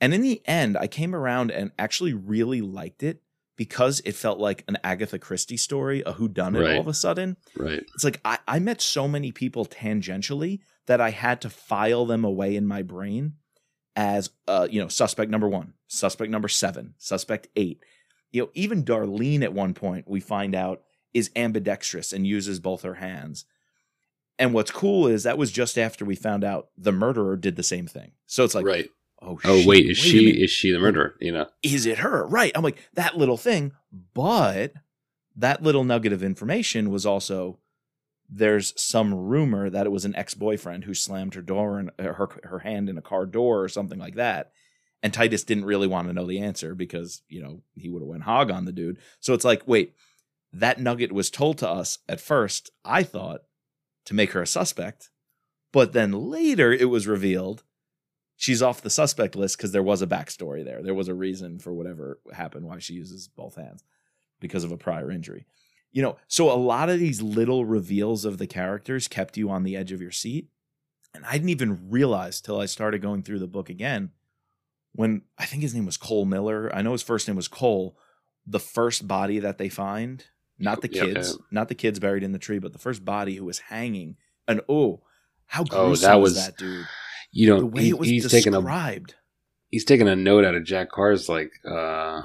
[0.00, 3.22] and in the end i came around and actually really liked it
[3.56, 6.74] because it felt like an agatha christie story a whodunit Right.
[6.74, 7.82] all of a sudden right?
[7.94, 12.24] it's like I, I met so many people tangentially that I had to file them
[12.24, 13.34] away in my brain
[13.94, 17.84] as uh, you know, suspect number one, suspect number seven, suspect eight.
[18.32, 20.82] You know, even Darlene at one point we find out
[21.14, 23.44] is ambidextrous and uses both her hands.
[24.36, 27.62] And what's cool is that was just after we found out the murderer did the
[27.62, 28.10] same thing.
[28.26, 28.88] So it's like, right.
[29.22, 31.14] oh, Oh wait, is she is she the murderer?
[31.20, 32.26] You know, is it her?
[32.26, 32.50] Right.
[32.56, 33.74] I'm like, that little thing.
[34.12, 34.72] But
[35.36, 37.60] that little nugget of information was also
[38.30, 42.28] there's some rumor that it was an ex-boyfriend who slammed her door and uh, her
[42.44, 44.52] her hand in a car door or something like that.
[45.02, 48.08] And Titus didn't really want to know the answer because, you know, he would have
[48.08, 48.98] went hog on the dude.
[49.18, 49.94] So it's like, wait,
[50.52, 53.40] that nugget was told to us at first, I thought,
[54.04, 55.10] to make her a suspect.
[55.72, 57.62] But then later it was revealed
[58.36, 60.82] she's off the suspect list because there was a backstory there.
[60.82, 63.82] There was a reason for whatever happened why she uses both hands
[64.40, 65.46] because of a prior injury.
[65.92, 69.64] You know, so a lot of these little reveals of the characters kept you on
[69.64, 70.48] the edge of your seat.
[71.14, 74.10] And I didn't even realize till I started going through the book again
[74.92, 76.70] when I think his name was Cole Miller.
[76.72, 77.96] I know his first name was Cole.
[78.46, 80.24] The first body that they find,
[80.58, 83.44] not the kids, not the kids buried in the tree, but the first body who
[83.44, 84.16] was hanging.
[84.46, 85.02] And oh,
[85.46, 86.86] how Oh, gruesome that was was- that dude?
[87.32, 89.00] you know the way he- it was he's taking a
[89.70, 92.22] he's taking a note out of Jack Carr's like uh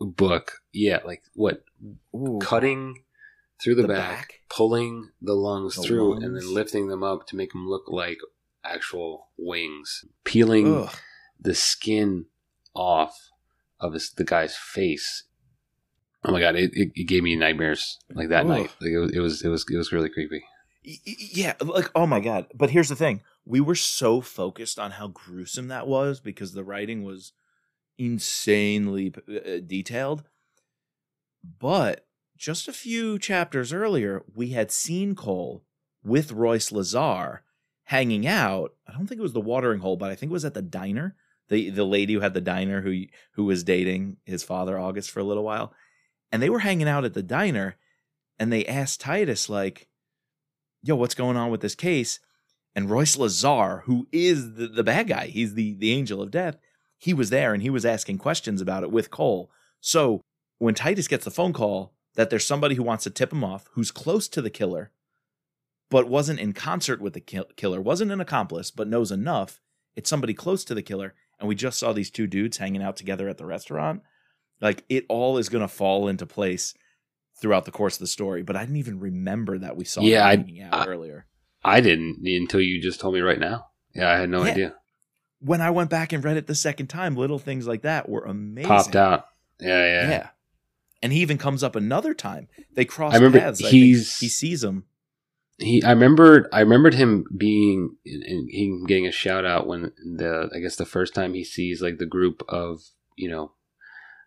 [0.00, 0.52] book.
[0.72, 1.62] Yeah, like what
[2.14, 2.38] Ooh.
[2.40, 3.02] cutting
[3.62, 4.40] through the, The back, back?
[4.48, 8.18] pulling the lungs The through, and then lifting them up to make them look like
[8.64, 10.94] actual wings, peeling Ugh.
[11.40, 12.26] the skin
[12.74, 13.30] off
[13.80, 15.24] of his, the guy's face.
[16.24, 16.56] Oh my god!
[16.56, 18.48] It, it, it gave me nightmares like that Ugh.
[18.48, 18.74] night.
[18.80, 20.44] Like it was, it was, it was, it was really creepy.
[21.04, 22.46] Yeah, like oh my god.
[22.54, 26.64] But here's the thing: we were so focused on how gruesome that was because the
[26.64, 27.32] writing was
[27.98, 30.24] insanely uh, detailed.
[31.58, 32.06] But
[32.36, 35.64] just a few chapters earlier, we had seen Cole
[36.04, 37.42] with Royce Lazar
[37.84, 38.74] hanging out.
[38.86, 40.62] I don't think it was the watering hole, but I think it was at the
[40.62, 41.16] diner.
[41.48, 45.20] The the lady who had the diner who who was dating his father August for
[45.20, 45.72] a little while.
[46.32, 47.76] And they were hanging out at the diner
[48.38, 49.88] and they asked Titus like
[50.82, 52.20] yo, what's going on with this case?
[52.74, 56.58] And Royce Lazar, who is the, the bad guy, he's the, the angel of death,
[56.98, 59.50] he was there and he was asking questions about it with Cole.
[59.80, 60.20] So
[60.58, 63.68] when Titus gets the phone call that there's somebody who wants to tip him off,
[63.72, 64.90] who's close to the killer,
[65.90, 69.60] but wasn't in concert with the kill- killer, wasn't an accomplice, but knows enough,
[69.94, 71.14] it's somebody close to the killer.
[71.38, 74.02] And we just saw these two dudes hanging out together at the restaurant.
[74.60, 76.72] Like it all is going to fall into place
[77.38, 78.42] throughout the course of the story.
[78.42, 81.26] But I didn't even remember that we saw Yeah, I- out I- earlier.
[81.62, 83.66] I didn't until you just told me right now.
[83.94, 84.50] Yeah, I had no Yeah.
[84.52, 84.74] idea.
[85.40, 88.24] When I went back and read it the second time, little things like that were
[88.24, 88.68] amazing.
[88.68, 89.26] Popped out.
[89.60, 90.08] Yeah, Yeah.
[90.10, 90.28] yeah.
[91.06, 92.48] And he even comes up another time.
[92.74, 93.64] They cross I remember paths.
[93.64, 94.86] I he sees him.
[95.56, 100.58] He, I remembered, I remembered him being, him getting a shout out when the, I
[100.58, 102.80] guess the first time he sees like the group of,
[103.14, 103.52] you know,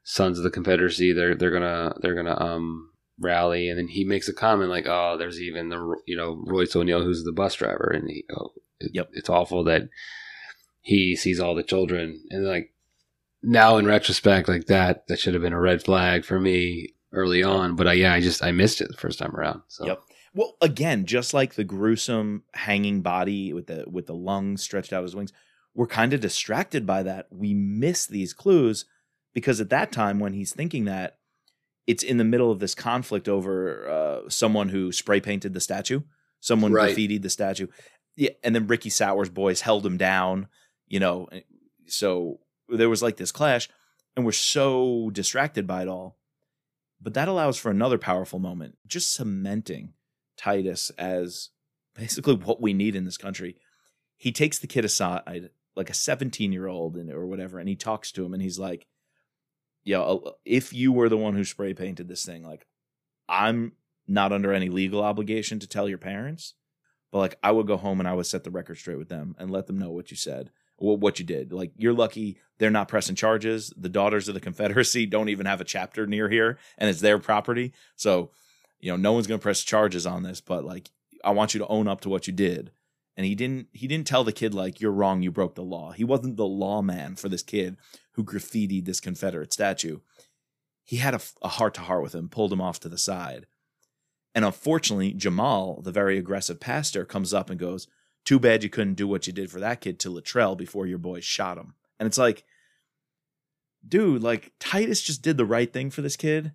[0.03, 1.11] sons of the Confederacy.
[1.11, 5.17] They're they're gonna they're gonna um rally, and then he makes a comment like, "Oh,
[5.19, 8.91] there's even the you know Royce O'Neill who's the bus driver, and he, oh, it,
[8.93, 9.09] Yep.
[9.15, 9.89] it's awful that
[10.79, 12.73] he sees all the children, and like
[13.41, 17.41] now in retrospect, like that that should have been a red flag for me early
[17.43, 19.62] on, but I yeah, I just I missed it the first time around.
[19.67, 20.02] So Yep.
[20.36, 25.04] Well, again, just like the gruesome hanging body with the with the lungs stretched out
[25.04, 25.34] as wings,
[25.73, 27.28] we're kind of distracted by that.
[27.32, 28.86] We miss these clues
[29.34, 31.17] because at that time when he's thinking that,
[31.88, 36.02] it's in the middle of this conflict over uh, someone who spray painted the statue,
[36.39, 36.95] someone Right.
[36.95, 37.67] graffitied the statue.
[38.15, 40.47] Yeah, and then Ricky Sowers's boys held him down,
[40.88, 41.28] you know.
[41.88, 42.39] So
[42.71, 43.69] there was like this clash,
[44.15, 46.17] and we're so distracted by it all.
[47.01, 49.93] But that allows for another powerful moment, just cementing
[50.38, 51.49] Titus as
[51.95, 53.55] basically what we need in this country.
[54.17, 58.12] He takes the kid aside, like a 17 year old or whatever, and he talks
[58.12, 58.86] to him and he's like,
[59.84, 62.67] Yo, uh, if you were the one who spray painted this thing, like
[63.29, 63.73] I'm
[64.08, 66.53] not under any legal obligation to tell your parents,
[67.12, 69.36] but like I would go home and I would set the record straight with them
[69.39, 71.51] and let them know what you said, what you did.
[71.51, 73.73] Like you're lucky they're not pressing charges.
[73.75, 77.17] The Daughters of the Confederacy don't even have a chapter near here, and it's their
[77.17, 77.73] property.
[77.95, 78.31] So,
[78.79, 80.41] you know, no one's going to press charges on this.
[80.41, 80.91] But like,
[81.23, 82.71] I want you to own up to what you did.
[83.17, 83.67] And he didn't.
[83.73, 85.21] He didn't tell the kid like you're wrong.
[85.21, 85.91] You broke the law.
[85.91, 87.75] He wasn't the lawman for this kid
[88.13, 89.99] who graffitied this Confederate statue.
[90.83, 93.45] He had a heart to heart with him, pulled him off to the side.
[94.33, 97.87] And unfortunately, Jamal, the very aggressive pastor, comes up and goes,
[98.25, 100.97] Too bad you couldn't do what you did for that kid to Latrell before your
[100.97, 101.73] boys shot him.
[101.99, 102.43] And it's like,
[103.88, 106.53] dude, like Titus just did the right thing for this kid.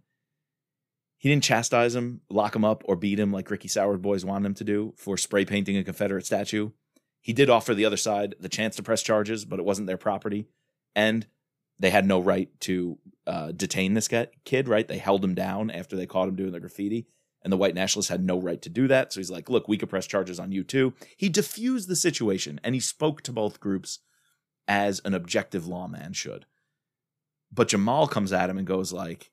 [1.16, 4.46] He didn't chastise him, lock him up, or beat him like Ricky Sowers boys wanted
[4.46, 6.70] him to do for spray painting a Confederate statue.
[7.22, 9.96] He did offer the other side the chance to press charges, but it wasn't their
[9.96, 10.46] property.
[10.94, 11.26] And
[11.78, 14.08] they had no right to uh, detain this
[14.44, 14.86] kid, right?
[14.86, 17.06] They held him down after they caught him doing the graffiti.
[17.44, 19.12] And the white nationalists had no right to do that.
[19.12, 20.94] So he's like, look, we could press charges on you too.
[21.16, 23.98] He diffused the situation and he spoke to both groups
[24.66, 26.46] as an objective lawman should.
[27.52, 29.30] But Jamal comes at him and goes like,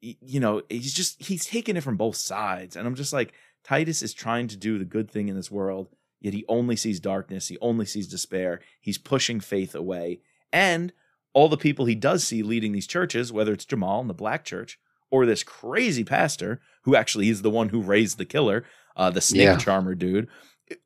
[0.00, 2.74] you know, he's just he's taking it from both sides.
[2.74, 3.34] And I'm just like,
[3.64, 5.88] Titus is trying to do the good thing in this world,
[6.20, 8.60] yet he only sees darkness, he only sees despair.
[8.80, 10.20] He's pushing faith away.
[10.52, 10.92] And
[11.34, 14.44] all the people he does see leading these churches, whether it's Jamal in the black
[14.44, 14.78] church
[15.10, 18.64] or this crazy pastor who actually is the one who raised the killer,
[18.96, 19.56] uh, the snake Yeah.
[19.58, 20.26] charmer dude,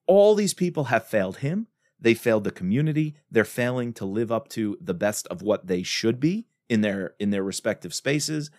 [0.08, 1.68] all these people have failed him.
[2.00, 3.14] They failed the community.
[3.30, 7.14] They're failing to live up to the best of what they should be in their
[7.20, 8.50] in their respective spaces,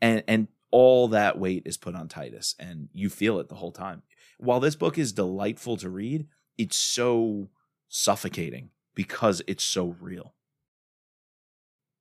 [0.00, 3.70] and and all that weight is put on Titus, and you feel it the whole
[3.70, 4.02] time.
[4.38, 6.26] While this book is delightful to read,
[6.58, 7.50] it's so
[7.88, 10.34] suffocating because it's so real.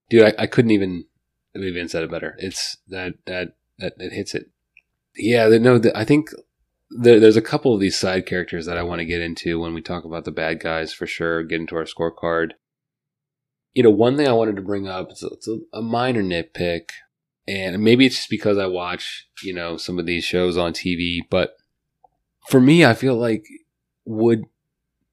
[0.10, 1.06] dude, I, I couldn't even
[1.54, 2.36] have even said it better.
[2.40, 4.50] It's that that that it hits it.
[5.20, 6.30] Yeah, the, no, I think
[6.89, 9.74] there, there's a couple of these side characters that I want to get into when
[9.74, 11.43] we talk about the bad guys for sure.
[11.43, 12.51] Get into our scorecard.
[13.74, 16.24] You know, one thing I wanted to bring up it's a, it's a, a minor
[16.24, 16.89] nitpick,
[17.47, 21.20] and maybe it's just because I watch you know some of these shows on TV,
[21.30, 21.55] but
[22.47, 23.45] for me, I feel like
[24.05, 24.45] would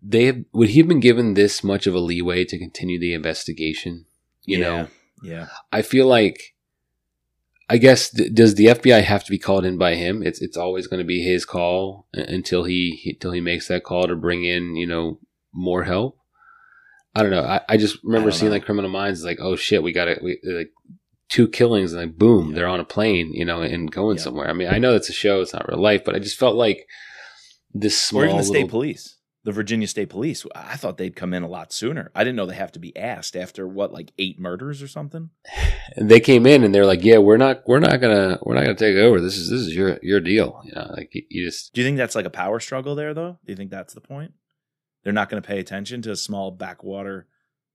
[0.02, 3.12] they have, would he have been given this much of a leeway to continue the
[3.12, 4.06] investigation?
[4.44, 4.88] You yeah, know,
[5.22, 6.54] yeah, I feel like
[7.68, 10.22] I guess th- does the FBI have to be called in by him?
[10.22, 13.82] It's it's always going to be his call until he, he until he makes that
[13.82, 15.18] call to bring in you know
[15.52, 16.18] more help.
[17.14, 17.42] I don't know.
[17.44, 18.56] I, I just remember I seeing know.
[18.56, 20.70] like Criminal Minds like oh shit we got it like
[21.28, 22.54] two killings and like boom Yeah.
[22.54, 24.22] they're on a plane you know and going Yeah.
[24.22, 24.48] somewhere.
[24.48, 26.54] I mean I know it's a show it's not real life but I just felt
[26.56, 26.86] like
[27.74, 29.15] this small or even the state little police,
[29.46, 30.44] the Virginia State Police.
[30.56, 32.10] I thought they'd come in a lot sooner.
[32.16, 35.30] I didn't know they have to be asked after what, like eight murders or something.
[35.96, 38.64] and they came in and they're like yeah we're not we're not gonna we're not
[38.64, 41.72] gonna take over this is this is your your deal you know like you, just
[41.72, 43.38] Do you think that's like a power struggle there, though?
[43.44, 44.32] Do you think that's the point?
[45.04, 47.28] They're not going to pay attention to a small backwater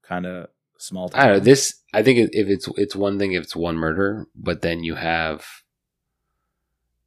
[0.03, 1.21] kind of small town.
[1.21, 1.43] I don't know.
[1.43, 4.95] This, I think, if it's it's one thing if it's one murder, but then you
[4.95, 5.45] have,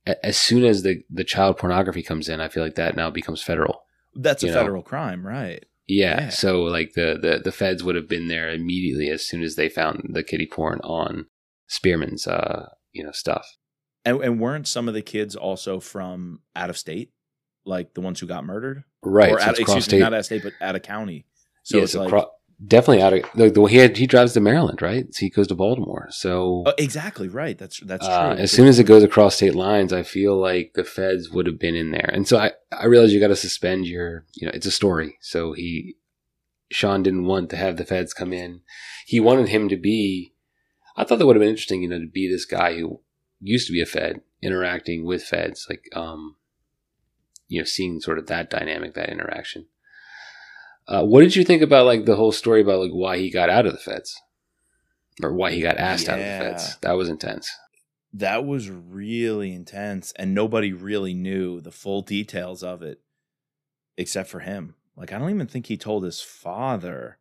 [0.06, 3.42] as soon as the the child pornography comes in, I feel like that now becomes
[3.42, 3.83] federal.
[4.16, 4.52] That's a know.
[4.54, 5.64] federal crime, right?
[5.86, 6.22] Yeah.
[6.22, 6.28] Yeah.
[6.30, 9.68] So like the, the the feds would have been there immediately as soon as they
[9.68, 11.26] found the kitty porn on
[11.68, 13.46] Spearman's, uh, you know, stuff.
[14.04, 17.10] And, and weren't some of the kids also from out of state,
[17.64, 19.30] like the ones who got murdered, Right.
[19.32, 19.98] or so out, excuse cross me, state.
[20.00, 21.26] not out of state, but out of county?
[21.62, 21.82] So yeah.
[21.84, 22.30] it's So like cro-
[22.64, 25.12] definitely out of the, way he had, he drives to Maryland, right?
[25.14, 26.08] So he goes to Baltimore.
[26.10, 27.56] So Oh, exactly right.
[27.56, 28.14] That's that's true.
[28.14, 31.30] Uh, as Good soon as it goes across state lines, I feel like the feds
[31.30, 32.10] would have been in there.
[32.12, 35.18] And so I, I realize you got to suspend your, you know, it's a story.
[35.20, 35.96] So he,
[36.70, 38.60] Shawn didn't want to have the feds come in.
[39.06, 40.34] He wanted him to be,
[40.96, 43.00] I thought that would have been interesting, you know, to be this guy who
[43.40, 46.36] used to be a fed interacting with feds, like, um,
[47.48, 49.66] you know, seeing sort of that dynamic, that interaction.
[50.86, 53.48] Uh, what did you think about like the whole story about like why he got
[53.50, 54.14] out of the feds
[55.22, 56.76] or why he got asked out of the feds?
[56.82, 57.50] That was intense.
[58.12, 63.00] that was really intense, and nobody really knew the full details of it,
[63.96, 64.74] except for him.
[64.96, 67.18] Like I don't even think he told his father,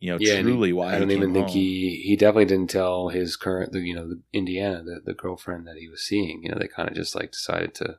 [0.00, 0.94] you know, Yeah, and he- truly why.
[0.94, 1.54] I don't he even think home.
[1.56, 5.66] he he definitely didn't tell his current, the, you know, the Indiana, the, the girlfriend
[5.66, 6.42] that he was seeing.
[6.44, 7.98] You know, they kind of just like decided to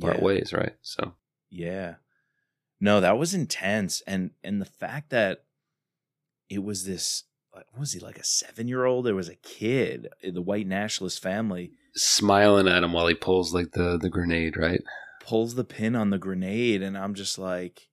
[0.00, 0.24] part Yeah.
[0.24, 0.76] ways, right?
[0.80, 1.14] So
[1.50, 1.96] Yeah.
[2.82, 4.02] No, that was intense.
[4.06, 5.44] And and the fact that
[6.50, 9.06] it was this what was he like a seven year old?
[9.06, 13.54] There was a kid, eh, the white nationalist family, smiling at him while he pulls
[13.54, 14.82] like the the grenade, right?
[15.22, 17.88] pulls the pin on the grenade, and I'm just like,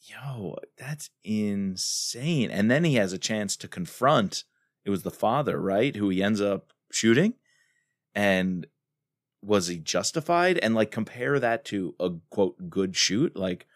[0.00, 2.50] yo, that's insane.
[2.50, 4.44] And then he has a chance to confront
[4.84, 5.94] it was the father, right?
[5.94, 7.34] Who he ends up shooting.
[8.14, 8.66] And
[9.42, 10.58] was he justified?
[10.58, 13.36] And like compare that to a quote good shoot.
[13.36, 13.66] Like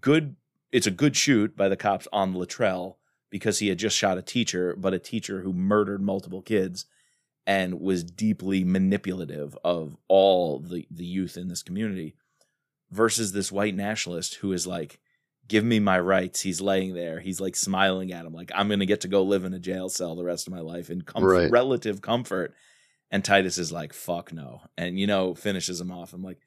[0.00, 0.36] good
[0.70, 2.96] it's a good shoot by the cops on Latrell
[3.30, 6.84] because he had just shot a teacher, but a teacher who murdered multiple kids
[7.46, 12.14] and was deeply manipulative of all the, the youth in this community
[12.90, 15.00] versus this white nationalist who is like,
[15.46, 16.42] give me my rights.
[16.42, 17.20] He's laying there.
[17.20, 19.58] He's like smiling at him, like, I'm going to get to go live in a
[19.58, 21.50] jail cell the rest of my life in comfort, Right.
[21.50, 22.54] relative comfort.
[23.10, 24.60] And Titus is like, fuck no.
[24.76, 26.12] And, you know, finishes him off.
[26.12, 26.40] I'm like,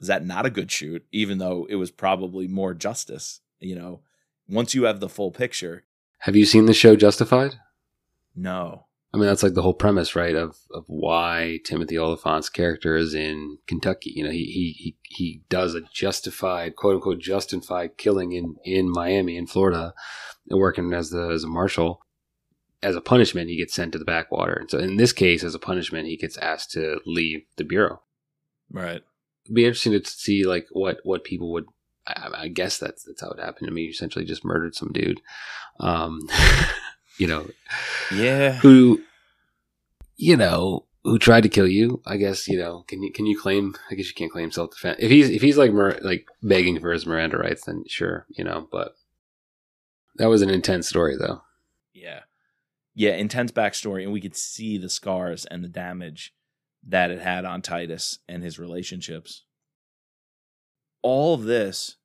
[0.00, 1.04] is that not a good shoot?
[1.12, 4.00] Even though it was probably more justice, you know,
[4.48, 5.84] once you have the full picture,
[6.20, 7.54] Have you seen the show Justified?
[8.34, 8.82] no.
[9.14, 10.34] I mean, that's like the whole premise, right?
[10.34, 14.12] Of of why Timothy Olyphant's character is in Kentucky.
[14.14, 18.90] You know, he he he, he does a justified, quote unquote, justified killing in in
[18.90, 19.94] Miami, in Florida,
[20.50, 22.02] and working as the as a marshal.
[22.82, 24.52] As a punishment, he gets sent to the backwater.
[24.52, 28.02] And so, in this case, as a punishment, he gets asked to leave the bureau.
[28.70, 29.02] Right.
[29.46, 31.64] It'd be interesting to see like what what people would.
[32.06, 33.82] I, I guess that's that's how it happened to me.
[33.82, 35.20] You essentially, just murdered some dude.
[35.80, 36.20] Um,
[37.18, 37.46] you know,
[38.14, 38.52] Yeah.
[38.58, 39.00] who
[40.16, 43.38] you know who tried to kill you i guess you know can you can you
[43.38, 45.70] claim i guess you can't claim self-defense if he's if he's like
[46.02, 48.94] like begging for his miranda rights then sure you know but
[50.16, 51.42] that was an intense story though
[51.92, 52.20] Yeah.
[52.94, 56.32] Yeah, intense backstory, and we could see the scars and the damage
[56.86, 59.44] that it had on Titus and his relationships.
[61.02, 61.96] All of this,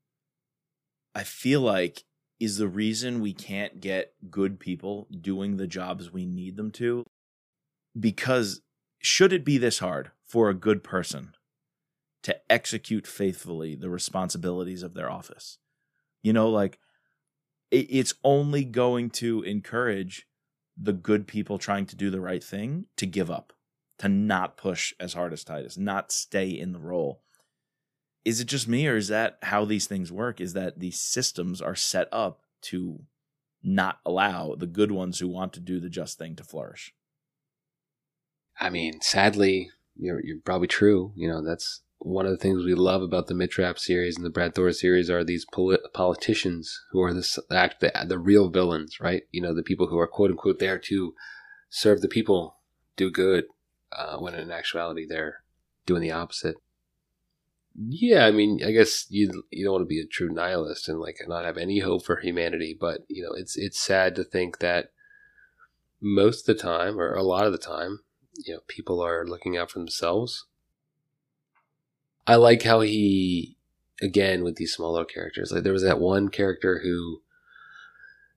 [1.14, 2.04] I feel like,
[2.40, 7.06] is the reason we can't get good people doing the jobs we need them to.
[8.00, 8.62] Because
[9.00, 11.36] should it be this hard for a good person
[12.24, 15.60] to execute faithfully the responsibilities of their office?
[16.24, 16.80] You know, like,
[17.70, 20.28] it's only going to encourage
[20.76, 23.54] the good people trying to do the right thing to give up,
[24.02, 27.22] to not push as hard as Titus, not stay in the role.
[28.24, 30.42] is it just me or is that how these things work?
[30.42, 33.02] Is that these systems are set up to
[33.64, 36.94] not allow the good ones who want to do the just thing to flourish?
[38.60, 41.14] I mean, sadly, you're you're probably true.
[41.16, 44.26] You know, that's one of the things we love about the Mitch Rapp series and
[44.26, 48.50] the Brad Thor series are these polit- politicians who are the act the, the real
[48.50, 49.24] villains, right?
[49.32, 51.14] You know, the people who are quote unquote there to
[51.70, 52.58] serve the people,
[52.96, 53.46] do good,
[53.92, 55.44] uh, when in actuality they're
[55.86, 56.56] doing the opposite.
[57.76, 61.00] Yeah, I mean, I guess you you don't want to be a true nihilist and
[61.00, 64.60] like not have any hope for humanity, but you know, it's it's sad to think
[64.60, 64.92] that
[66.02, 68.00] most of the time, or a lot of the time,
[68.46, 70.48] you know, people are looking out for themselves.
[72.26, 73.58] I like how he,
[74.02, 77.22] again, with these small little characters, like there was that one character who,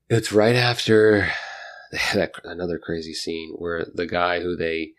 [0.09, 1.31] it's right after
[2.15, 4.93] that another crazy scene where the guy who they,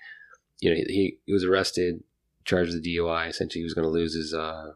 [0.59, 2.03] you know, he, he was arrested,
[2.43, 3.29] charged with DUI.
[3.29, 4.73] Essentially, he was going to lose his uh,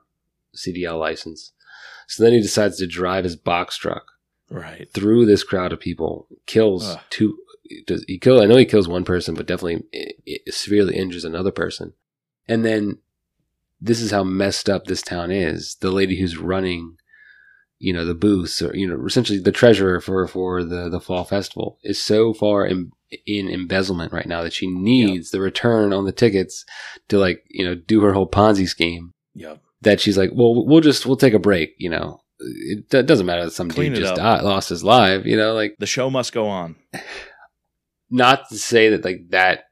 [0.56, 1.54] CDL license.
[2.08, 4.12] So then he decides to drive his box truck
[4.50, 7.00] right through this crowd of people, kills Ugh.
[7.10, 7.38] two.
[7.86, 8.42] Does he kill?
[8.42, 11.94] I know he kills one person, but definitely it, it severely injures another person.
[12.48, 12.98] And then
[13.80, 15.78] this is how messed up this town is.
[15.80, 16.98] The lady who's running,
[17.78, 21.26] you know, the booths or you know, essentially the treasurer for for the the fall
[21.26, 22.92] festival is so far in,
[23.26, 26.66] in embezzlement right now that she needs the return on the tickets
[27.08, 29.14] to like you know do her whole Ponzi scheme.
[29.34, 31.74] yep That she's like, well, we'll just we'll take a break.
[31.78, 35.26] You know, it, doesn't matter that some Clean dude just died, lost his life.
[35.26, 36.76] You know, like the show must go on
[38.10, 39.66] not to say that like that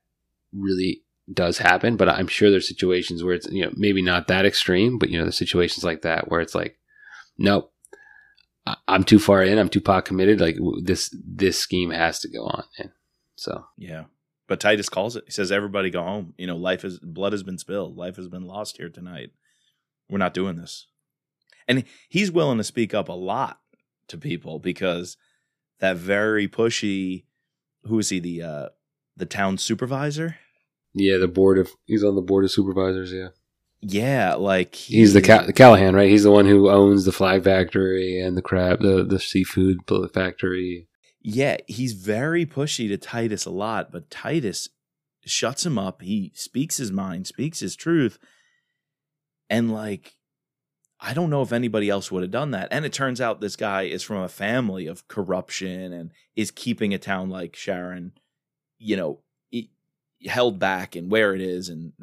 [0.54, 4.46] really does happen, but I'm sure there's situations where it's you know maybe not that
[4.46, 6.78] extreme, but you know there's situations like that where it's like,
[7.38, 7.72] nope,
[8.88, 10.40] I'm too far in, I'm too pot committed.
[10.40, 12.92] Like this this scheme has to go on, and
[13.38, 13.66] so.
[13.78, 14.06] Yeah.
[14.48, 15.26] But titus calls it.
[15.26, 16.34] He says everybody go home.
[16.38, 17.98] You know life is blood has been spilled.
[17.98, 19.32] Life has been lost here tonight.
[20.10, 20.88] We're not doing this.
[21.68, 23.60] And he's willing to speak up a lot
[24.08, 25.18] to people because
[25.80, 27.26] that very pushy
[27.84, 28.70] who is he the uh
[29.16, 30.38] the town supervisor?
[30.94, 33.12] Yeah, the board of he's on the board of supervisors.
[33.12, 33.30] Yeah,
[33.82, 36.10] yeah like he's the, he- Ca- the Callahan, right?
[36.10, 39.80] He's the one who owns the flag factory and the crab, the the seafood
[40.14, 40.88] factory.
[41.30, 44.70] Yeah he's very pushy to titus a lot but titus
[45.28, 46.02] shuts him up.
[46.02, 48.18] He speaks his mind speaks his truth.
[49.50, 50.16] And like
[51.00, 52.70] i don't know if anybody else would have done that.
[52.72, 56.94] And it turns out this guy is from a family of corruption and is keeping
[56.94, 58.14] a town like sharon
[58.80, 59.20] you know
[60.26, 61.94] held back and where it is and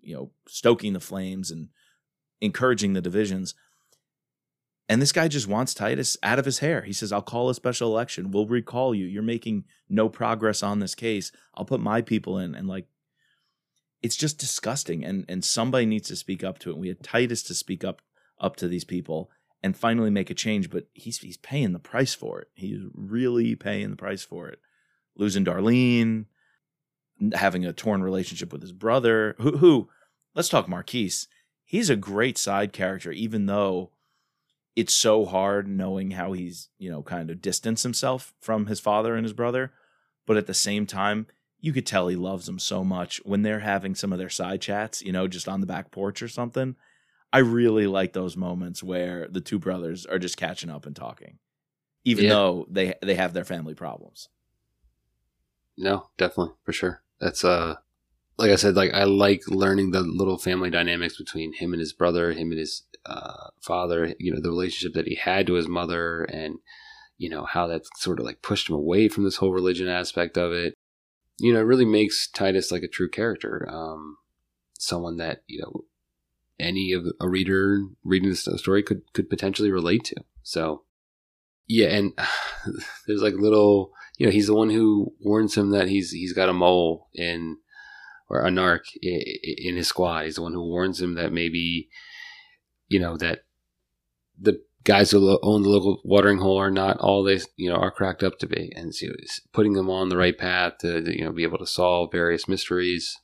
[0.00, 1.68] you know stoking the flames and
[2.40, 3.54] encouraging the divisions
[4.88, 6.82] and this guy just wants Titus out of his hair.
[6.82, 8.30] He says, I'll call a special election.
[8.30, 9.06] We'll recall you.
[9.06, 11.32] You're making no progress on this case.
[11.54, 12.54] I'll put my people in.
[12.54, 12.86] And like,
[14.02, 15.04] it's just disgusting.
[15.04, 16.76] And and somebody needs to speak up to it.
[16.76, 18.02] We had Titus to speak up
[18.38, 19.30] up to these people
[19.62, 22.48] and finally make a change, but he's he's paying the price for it.
[22.52, 24.58] He's really paying the price for it.
[25.16, 26.26] Losing Darlene,
[27.32, 29.88] having a torn relationship with his brother, who who
[30.34, 31.12] let's talk Marquis.
[31.64, 33.92] He's a great side character, even though
[34.76, 39.14] it's so hard knowing how he's, you know, kind of distanced himself from his father
[39.14, 39.72] and his brother.
[40.26, 41.26] But at the same time,
[41.60, 44.60] you could tell he loves them so much when they're having some of their side
[44.60, 46.76] chats, you know, just on the back porch or something.
[47.32, 51.38] I really like those moments where the two brothers are just catching up and talking,
[52.04, 52.30] even Yeah.
[52.30, 54.28] though they they have their family problems.
[55.76, 57.02] No, definitely for sure.
[57.20, 57.76] That's uh,
[58.38, 61.92] like I said, like I like learning the little family dynamics between him and his
[61.92, 64.14] brother, him and his uh, father.
[64.18, 66.58] You know, the relationship that he had to his mother, and
[67.18, 70.36] you know how that sort of like pushed him away from this whole religion aspect
[70.36, 70.74] of it.
[71.38, 74.16] You know, it really makes Titus like a true character, um,
[74.78, 75.84] someone that you know
[76.58, 80.16] any of a reader reading this story could could potentially relate to.
[80.42, 80.84] So,
[81.66, 82.12] yeah, and
[83.06, 86.48] there's like little you know, he's the one who warns him that he's he's got
[86.48, 87.58] a mole in
[88.28, 90.24] or a narc in his squad.
[90.24, 91.88] He's the one who warns him that maybe,
[92.88, 93.40] you know, that
[94.38, 97.90] the guys who own the local watering hole are not all they you know are
[97.90, 99.06] cracked up to be, and so
[99.52, 103.18] putting them on the right path to, you know be able to solve various mysteries.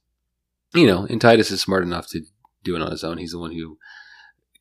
[0.73, 2.23] You know, and Titus is smart enough to
[2.63, 3.19] do it on his own.
[3.19, 3.77] He's the one who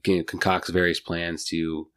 [0.03, 1.89] can, concocts various plans to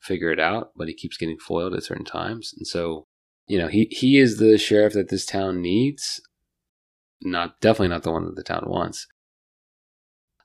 [0.00, 3.06] figure it out, but he keeps getting foiled at certain times, and so
[3.50, 6.20] you know, he he is the sheriff that this town needs.
[7.20, 9.08] Not definitely not the one that the town wants.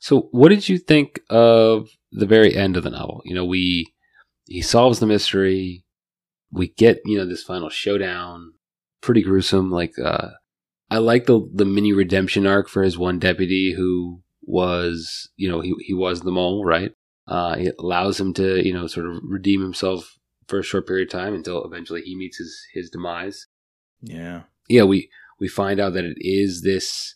[0.06, 3.24] So, what did you think of the very end of the novel?
[3.26, 3.92] You know, we
[4.46, 5.84] he solves the mystery.
[6.52, 8.54] We get you know this final showdown.
[9.02, 9.72] Pretty gruesome.
[9.72, 10.28] Like, uh,
[10.92, 15.62] I like the the mini redemption arc for his one deputy who was you know
[15.62, 16.92] he he was the mole, right?
[17.28, 21.08] Uh, it allows him to, you know, sort of redeem himself for a short period
[21.08, 23.48] of time until eventually he meets his his demise.
[24.02, 24.44] Yeah.
[24.70, 27.16] Yeah, we we find out that it is this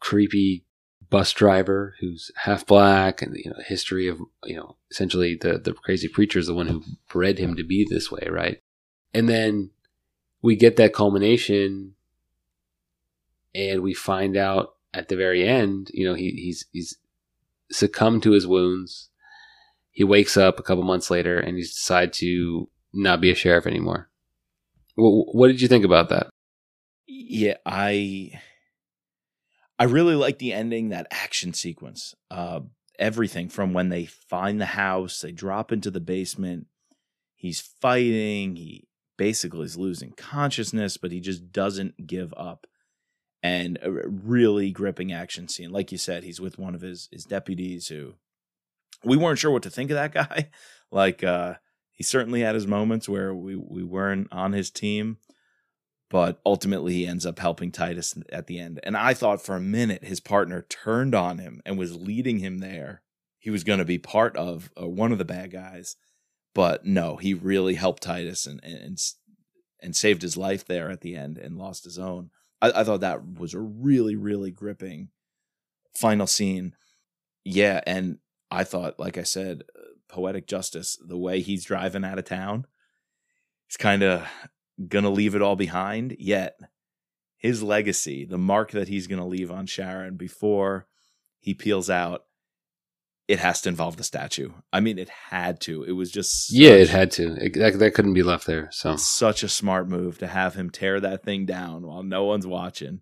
[0.00, 0.64] creepy
[1.12, 5.74] bus driver who's half black and you know history of you know essentially the the
[5.74, 8.62] crazy preacher is the one who bred him to be this way right?
[9.12, 9.70] And then
[10.40, 11.96] we get that culmination
[13.54, 16.96] and we find out at the very end you know he, he's he's
[17.70, 19.10] succumbed to his wounds.
[19.90, 23.66] He wakes up a couple months later and he's decided to not be a sheriff
[23.66, 24.08] anymore.
[24.94, 26.30] What, what did you think about that?
[27.06, 28.40] Yeah i
[29.82, 32.14] I really like the ending, that action sequence.
[32.30, 32.60] Uh,
[33.00, 36.68] everything from when they find the house, they drop into the basement.
[37.34, 38.54] He's fighting.
[38.54, 38.86] He
[39.18, 42.68] basically is losing consciousness, but he just doesn't give up.
[43.42, 45.72] And a really gripping action scene.
[45.72, 48.14] Like you said, he's with one of his his deputies who
[49.02, 50.50] we weren't sure what to think of that guy.
[50.92, 51.54] like uh
[51.90, 55.18] he certainly had his moments where we we weren't on his team
[56.12, 58.78] but ultimately he ends up helping Titus at the end.
[58.82, 62.58] And I thought for a minute his partner turned on him and was leading him
[62.58, 63.00] there.
[63.38, 65.96] He was going to be part of uh, one of the bad guys,
[66.54, 68.98] but no, he really helped Titus and and
[69.80, 72.28] and saved his life there at the end and lost his own.
[72.60, 75.08] I, I thought that was a really really gripping
[75.96, 76.74] final scene.
[77.42, 78.18] Yeah, and
[78.50, 80.98] I thought, like I said, uh, poetic justice.
[81.02, 82.66] The way he's driving out of town,
[83.66, 84.28] he's kind of
[84.88, 86.58] gonna leave it all behind, yet
[87.36, 90.86] his legacy, the mark that he's gonna leave on Sharon before
[91.40, 92.24] he peels out,
[93.28, 94.50] it has to involve the statue.
[94.72, 95.84] I mean, it had to.
[95.84, 97.34] It was just yeah, it had to.
[97.42, 98.68] It, that that couldn't be left there.
[98.72, 102.46] So such a smart move to have him tear that thing down while no one's
[102.46, 103.00] watching,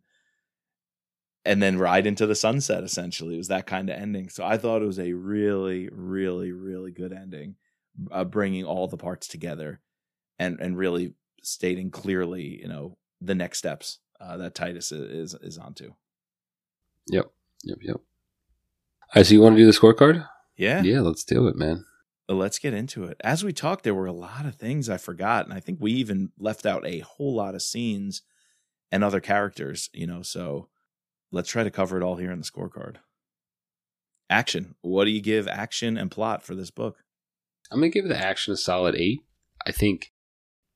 [1.45, 2.85] and then ride into the sunset.
[2.85, 4.29] Essentially, it was that kind of ending.
[4.29, 7.57] So I thought it was a really, really, really good ending,
[8.13, 9.81] uh, bringing all the parts together,
[10.39, 15.59] and and really stating clearly, you know, the next steps uh, that Titus is is
[15.59, 15.95] onto.
[17.09, 17.31] Yep,
[17.65, 17.97] yep, yep.
[17.97, 18.03] All
[19.17, 20.27] right, so you want to do the scorecard?
[20.57, 21.01] Yeah, yeah.
[21.01, 21.85] Let's do it, man.
[22.29, 23.21] Let's get into it.
[23.25, 25.93] As we talked, there were a lot of things I forgot, and I think we
[25.93, 28.23] even left out a whole lot of scenes
[28.93, 29.91] and other characters.
[29.93, 30.69] You know, so
[31.33, 32.97] let's try to cover it all here in the scorecard.
[34.29, 34.77] Action.
[34.81, 36.99] What do you give action and plot for this book?
[37.73, 39.21] I'm gonna give the action a solid eight.
[39.67, 40.13] I think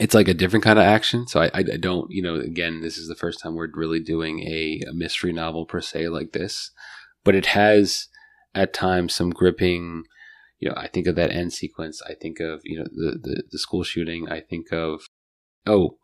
[0.05, 1.27] it's like a different kind of action.
[1.27, 4.41] So I, I, don't, you know, again, this is the first time we're really doing
[4.41, 6.71] a, a mystery novel per se like this,
[7.25, 8.09] but it has
[8.55, 10.05] at times some gripping.
[10.59, 12.03] You know, I think of that end sequence.
[12.07, 14.29] I think of you know the the, the school shooting.
[14.31, 15.09] I think of
[15.67, 15.97] oh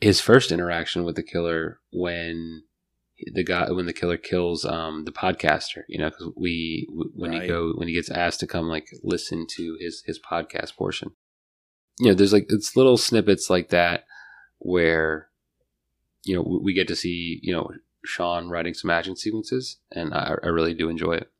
[0.00, 2.62] his first interaction with the killer when
[3.34, 6.86] the guy when the killer kills um the podcaster you know because we
[7.16, 7.42] when right.
[7.42, 11.10] he go when he gets asked to come like listen to his his podcast portion
[11.98, 14.04] you know, there's like it's little snippets like that
[14.58, 15.28] where
[16.24, 17.70] you know we get to see you know
[18.04, 21.30] Shawn writing some action sequences, and I, I really do enjoy it.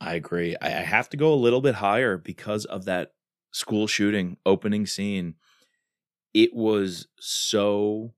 [0.00, 0.56] I agree.
[0.60, 3.12] I have to go a little bit higher because of that
[3.50, 5.34] school shooting opening scene.
[6.34, 8.12] It was so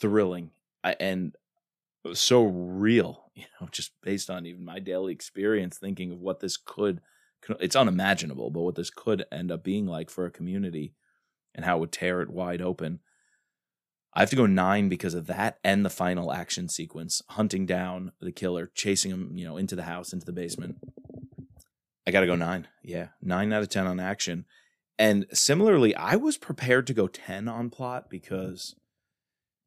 [0.00, 0.52] thrilling
[0.84, 1.34] and
[2.14, 6.56] so real, you know, just based on even my daily experience, thinking of what this
[6.56, 7.00] could.
[7.60, 10.94] It's unimaginable, but what this could end up being like for a community
[11.54, 13.00] and how it would tear it wide open.
[14.14, 18.12] I have to go nine because of that and the final action sequence, hunting down
[18.20, 20.76] the killer, chasing him, you know, into the house, into the basement.
[22.06, 22.66] I got to go nine.
[22.82, 24.46] Yeah, nine out of 10 on action.
[24.98, 28.74] And similarly, I was prepared to go 10 on plot because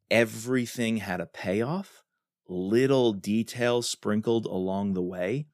[0.09, 2.03] everything had a payoff,
[2.49, 5.47] little details sprinkled along the way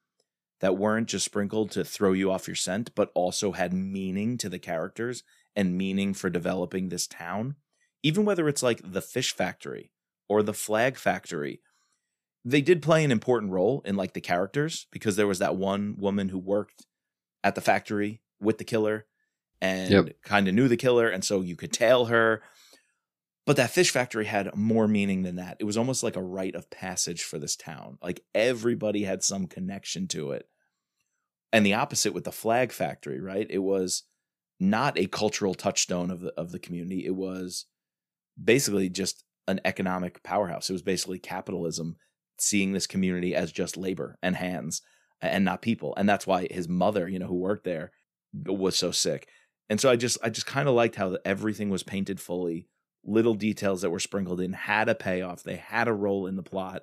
[0.60, 4.48] that weren't just sprinkled to throw you off your scent, but also had meaning to
[4.48, 5.22] the characters
[5.58, 7.56] and meaning for developing this town,
[8.04, 9.90] even whether it's like the fish factory
[10.28, 11.60] or the flag factory.
[12.44, 15.96] They did play an important role in like the characters because there was that one
[15.98, 16.86] woman who worked
[17.42, 19.06] at the factory with the killer
[19.60, 20.22] and yep.
[20.22, 22.40] kind of knew the killer and so you could tail her
[23.44, 25.56] but that fish factory had more meaning than that.
[25.58, 27.96] It was almost like a rite of passage for this town.
[28.02, 30.46] Like everybody had some connection to it.
[31.50, 33.46] And the opposite with the flag factory, right?
[33.48, 34.02] It was
[34.60, 37.04] not a cultural touchstone of the of the community.
[37.06, 37.66] It was
[38.42, 40.68] basically just an economic powerhouse.
[40.68, 41.96] It was basically capitalism
[42.38, 44.82] seeing this community as just labor and hands
[45.20, 45.94] and not people.
[45.96, 47.90] And that's why his mother, you know, who worked there
[48.46, 49.28] was so sick.
[49.68, 52.68] And so I just I just kind of liked how everything was painted fully.
[53.04, 55.42] Little details that were sprinkled in had a payoff.
[55.42, 56.82] They had a role in the plot.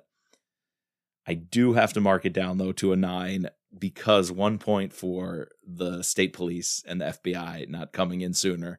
[1.26, 3.48] I do have to mark it down though to a nine
[3.78, 8.78] because one point for the state police and the FBI not coming in sooner.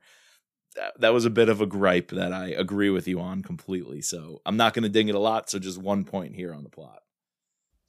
[0.75, 4.01] That, that was a bit of a gripe that I agree with you on completely.
[4.01, 5.49] So I'm not going to ding it a lot.
[5.49, 6.99] So just one point here on the plot.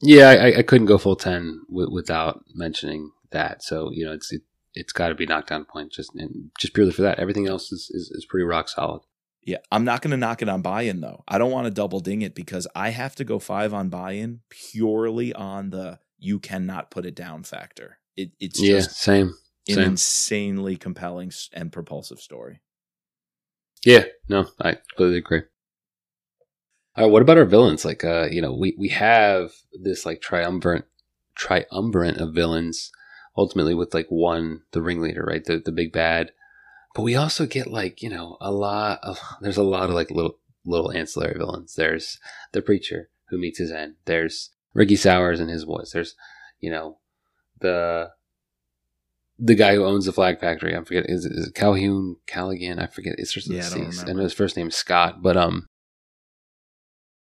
[0.00, 3.62] Yeah, I, I couldn't go full ten w- without mentioning that.
[3.62, 4.42] So you know, it's it,
[4.74, 6.12] it's got to be knocked down point just
[6.58, 7.18] just purely for that.
[7.18, 9.02] Everything else is, is, is pretty rock solid.
[9.48, 11.24] Yeah, I'm not going to knock it on buy-in though.
[11.26, 14.40] I don't want to double ding it because I have to go five on buy-in
[14.50, 17.96] purely on the you cannot put it down factor.
[18.14, 19.28] It, it's yeah, just same,
[19.66, 19.84] an same.
[19.84, 22.60] insanely compelling and propulsive story.
[23.86, 25.42] Yeah, no, I completely agree.
[26.94, 27.86] All right, what about our villains?
[27.86, 30.84] Like, uh, you know, we we have this like triumvirate
[31.36, 32.92] triumvirate of villains,
[33.34, 36.32] ultimately with like one the ringleader, right, the the big bad.
[36.98, 40.10] But we also get like you know a lot of there's a lot of like
[40.10, 41.76] little little ancillary villains.
[41.76, 42.18] There's
[42.50, 43.94] the preacher who meets his end.
[44.06, 45.92] There's Ricky Sowers and his boys.
[45.92, 46.16] There's
[46.58, 46.98] you know
[47.60, 48.10] the
[49.38, 50.74] the guy who owns the flag factory.
[50.76, 52.80] I forget is it, is it Calhoun Callaghan?
[52.80, 53.14] I forget.
[53.16, 53.62] It's just Yeah,
[54.08, 55.68] I know his first name is Scott, but um,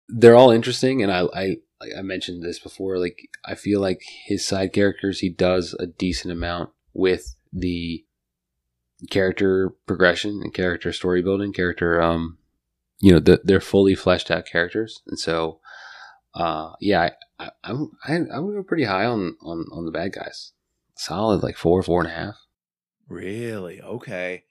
[0.08, 1.56] they're all interesting, and I I
[1.96, 2.98] I mentioned this before.
[2.98, 8.04] Like I feel like his side characters, he does a decent amount with the
[9.10, 12.38] character progression and character story building, character um,
[13.00, 15.60] you know, the, they're fully fleshed out characters, and so
[16.34, 20.12] uh, yeah, I, I, I'm I, I'm gonna pretty high on on on the bad
[20.12, 20.52] guys.
[20.94, 22.36] Solid, like four, four and a half.
[23.08, 23.80] Really?
[23.80, 24.44] Okay.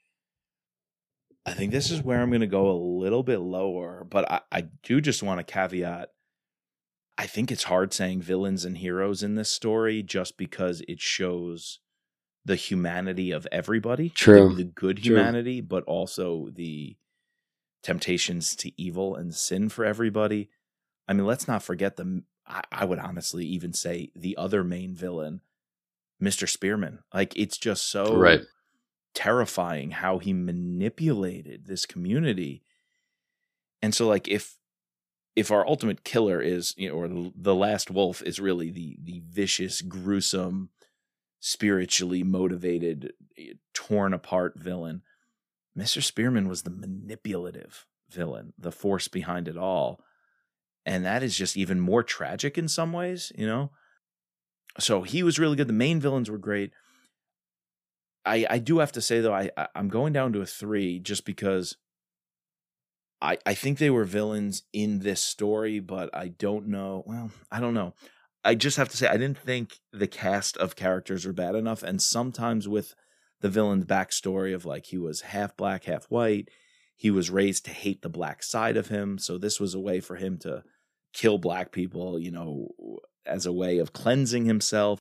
[1.44, 4.40] I think this is where I'm going to go a little bit lower, but I,
[4.52, 6.10] I do just want to caveat.
[7.18, 11.80] I think it's hard saying villains and heroes in this story just because it shows
[12.44, 14.08] the humanity of everybody.
[14.10, 14.50] True.
[14.50, 15.14] The, the good True.
[15.16, 16.96] humanity, but also the
[17.82, 20.48] temptations to evil and sin for everybody.
[21.08, 24.94] I mean, let's not forget the, I, I would honestly even say the other main
[24.94, 25.40] villain,
[26.22, 26.48] Mr.
[26.48, 27.00] Spearman.
[27.12, 28.42] Like, it's just so Right.
[29.14, 32.62] terrifying how he manipulated this community.
[33.82, 34.56] And so like if
[35.34, 38.96] if our ultimate killer is you know or the- the last wolf is really the
[39.02, 40.68] the vicious gruesome
[41.44, 45.02] spiritually motivated eh, torn apart villain
[45.76, 46.02] Mr.
[46.02, 50.00] Spearman was the manipulative villain the force behind it all
[50.86, 53.70] and that is just even more tragic in some ways you know
[54.78, 56.70] so he was really good the main villains were great
[58.24, 61.24] I I do have to say though I I'm going down to a three just
[61.24, 61.76] because
[63.20, 67.04] I I think they were villains in this story, but I don't know.
[67.06, 67.94] Well, I don't know.
[68.44, 71.82] I just have to say I didn't think the cast of characters were bad enough,
[71.82, 72.94] and sometimes with
[73.40, 76.48] the villain's backstory of like he was half black, half white,
[76.96, 80.00] he was raised to hate the black side of him, so this was a way
[80.00, 80.62] for him to
[81.12, 82.68] kill black people, you know,
[83.26, 84.98] as a way of cleansing himself.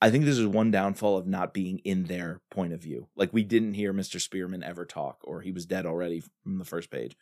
[0.00, 3.08] I think this is one downfall of not being in their point of view.
[3.16, 4.20] Like we didn't hear Mr.
[4.20, 7.16] Spearman ever talk, or he was dead already from the first page.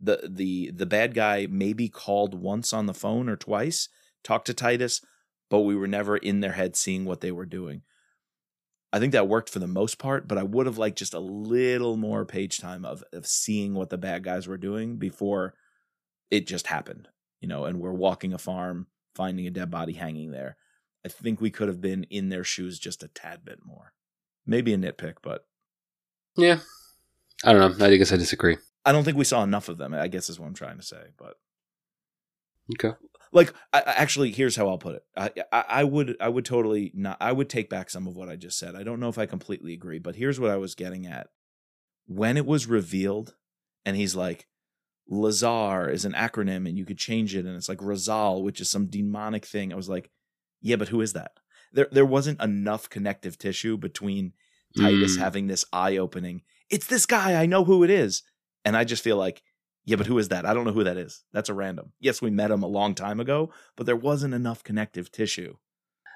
[0.00, 3.88] The the the bad guy maybe called once on the phone or twice,
[4.26, 5.00] talked to Titus,
[5.48, 7.82] but we were never in their head seeing what they were doing.
[8.92, 11.20] I think that worked for the most part, but I would have liked just a
[11.20, 15.54] little more page time of of seeing what the bad guys were doing before
[16.30, 17.08] it just happened.
[17.40, 20.56] You know, and we're walking a farm, finding a dead body hanging there.
[21.04, 23.92] I think we could have been in their shoes just a tad bit more.
[24.46, 25.46] Maybe a nitpick, but
[26.36, 26.60] Yeah.
[27.44, 27.86] I don't know.
[27.86, 28.56] I guess I disagree.
[28.84, 29.94] I don't think we saw enough of them.
[29.94, 31.02] I guess is what I'm trying to say.
[31.18, 31.34] But
[32.74, 32.96] Okay.
[33.32, 35.04] Like, I, actually, here's how I'll put it.
[35.16, 37.16] I, I, I would, I would totally not.
[37.20, 38.74] I would take back some of what I just said.
[38.74, 41.28] I don't know if I completely agree, but here's what I was getting at.
[42.06, 43.34] When it was revealed,
[43.84, 44.46] and he's like,
[45.08, 48.70] Lazar is an acronym, and you could change it, and it's like Razal, which is
[48.70, 49.72] some demonic thing.
[49.72, 50.10] I was like,
[50.60, 51.32] yeah, but who is that?
[51.72, 54.32] There, there wasn't enough connective tissue between
[54.76, 55.20] Titus Mm.
[55.20, 56.42] having this eye opening.
[56.70, 57.40] It's this guy.
[57.40, 58.22] I know who it is.
[58.64, 59.42] And I just feel like,
[59.86, 60.44] yeah, but who is that?
[60.44, 61.24] I don't know who that is.
[61.32, 61.92] That's a random.
[62.00, 65.56] Yes, we met him a long time ago, but there wasn't enough connective tissue.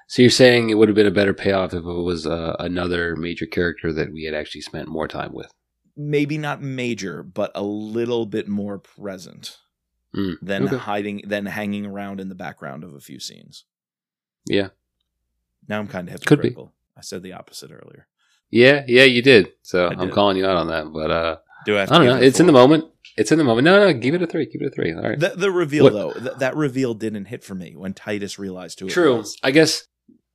[0.07, 3.15] So you're saying it would have been a better payoff if it was uh, another
[3.15, 5.49] major character that we had actually spent more time with.
[5.95, 9.57] Maybe not major, but a little bit more present
[10.13, 10.75] Mm, than okay.
[10.75, 13.63] hiding, than hanging around in the background of a few scenes.
[14.45, 14.67] Yeah.
[15.69, 16.49] Now I'm kind of Could be.
[16.49, 16.73] hypocritical.
[16.97, 18.07] I said the opposite earlier.
[18.49, 19.53] Yeah, yeah, you did.
[19.61, 20.11] So I I'm did.
[20.11, 20.91] calling you out on that.
[20.91, 22.17] But uh, Do I have I don't know.
[22.17, 22.83] It's in the moment.
[23.17, 23.65] It's in the moment.
[23.65, 24.45] No, no, give it a three.
[24.45, 24.93] Give it a three.
[24.93, 25.19] All right.
[25.19, 28.79] The, the reveal, What- though, th- that reveal didn't hit for me when Titus realized
[28.79, 29.17] who it True.
[29.17, 29.37] was.
[29.43, 29.87] I guess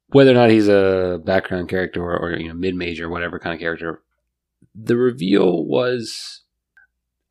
[0.09, 3.55] whether or not he's a background character or, or you know mid major, whatever kind
[3.55, 4.03] of character,
[4.75, 6.43] the reveal was.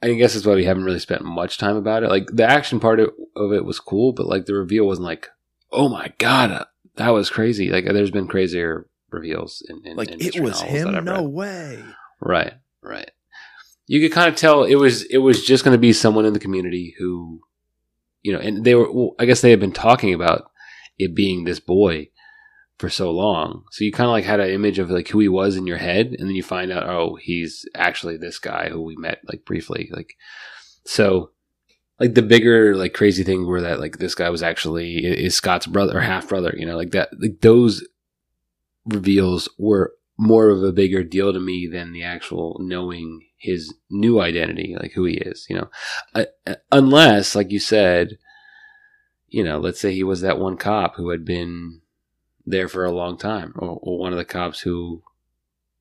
[0.01, 2.09] I guess that's why we haven't really spent much time about it.
[2.09, 5.29] Like the action part of, of it was cool, but like the reveal wasn't like
[5.71, 6.65] oh my god, uh,
[6.95, 7.69] that was crazy.
[7.69, 11.03] Like there's been crazier reveals in, in Like in it was him?
[11.03, 11.83] No way.
[12.21, 13.11] Right, right.
[13.87, 16.33] You could kind of tell it was it was just going to be someone in
[16.33, 17.41] the community who,
[18.21, 18.91] you know, and they were.
[18.91, 20.49] Well, I guess they had been talking about
[20.97, 22.09] it being this boy
[22.77, 25.29] for so long, so you kind of like had an image of like who he
[25.29, 28.81] was in your head, and then you find out, oh, he's actually this guy who
[28.81, 30.15] we met like briefly, like
[30.85, 31.31] so.
[31.97, 35.65] Like the bigger, like crazy thing where that like this guy was actually is Scott's
[35.65, 37.07] brother or half brother, you know, like that.
[37.17, 37.87] Like those
[38.85, 44.19] reveals were more of a bigger deal to me than the actual knowing his new
[44.19, 45.69] identity, like who he is, you know.
[46.13, 48.17] Uh, uh, unless, like you said,
[49.27, 51.81] you know, let's say he was that one cop who had been
[52.45, 55.03] there for a long time, or, or one of the cops who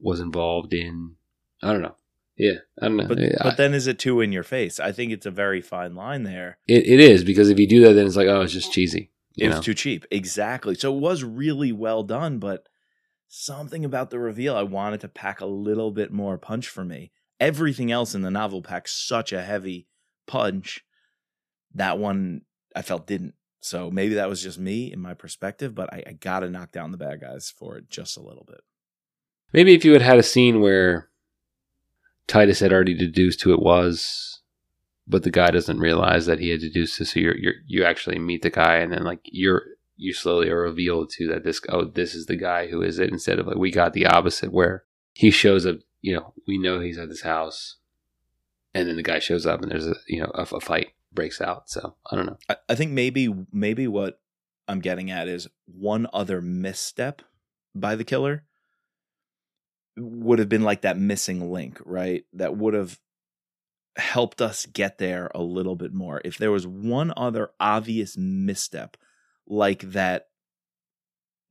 [0.00, 1.14] was involved in,
[1.62, 1.96] I don't know.
[2.36, 3.06] Yeah, I don't know.
[3.06, 4.80] But I- but then is it too in your face?
[4.80, 6.58] I think it's a very fine line there.
[6.66, 9.10] it, it is because if you do that, then it's like, oh, it's just cheesy.
[9.36, 9.62] It's know?
[9.62, 10.04] too cheap.
[10.10, 10.74] Exactly.
[10.74, 12.68] So it was really well done, but
[13.28, 17.10] something about the reveal I wanted to pack a little bit more punch for me.
[17.40, 19.88] Everything else in the novel packs such a heavy
[20.26, 20.84] punch.
[21.74, 22.42] That one
[22.74, 23.34] I felt didn't.
[23.60, 26.90] So maybe that was just me in my perspective, but I, I gotta knock down
[26.90, 28.60] the bad guys for it just a little bit.
[29.52, 31.08] Maybe if you had had a scene where
[32.26, 34.42] Titus had already deduced who it was,
[35.06, 38.18] but the guy doesn't realize that he had deduced this, so you're, you're you actually
[38.18, 39.62] meet the guy, and then like you're
[39.96, 43.10] you slowly are revealed to that this oh this is the guy who is it
[43.10, 44.84] instead of like we got the opposite where
[45.14, 47.76] he shows up, you know, we know he's at this house,
[48.74, 51.40] and then the guy shows up and there's a you know a, a fight breaks
[51.40, 51.70] out.
[51.70, 52.38] So I don't know.
[52.48, 54.20] I, I think maybe maybe what
[54.68, 57.22] I'm getting at is one other misstep
[57.74, 58.44] by the killer
[59.96, 62.24] would have been like that missing link, right?
[62.32, 62.98] That would have
[63.96, 66.20] helped us get there a little bit more.
[66.24, 68.96] If there was one other obvious misstep,
[69.46, 70.26] like that,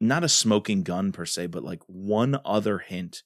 [0.01, 3.23] not a smoking gun per se, but like one other hint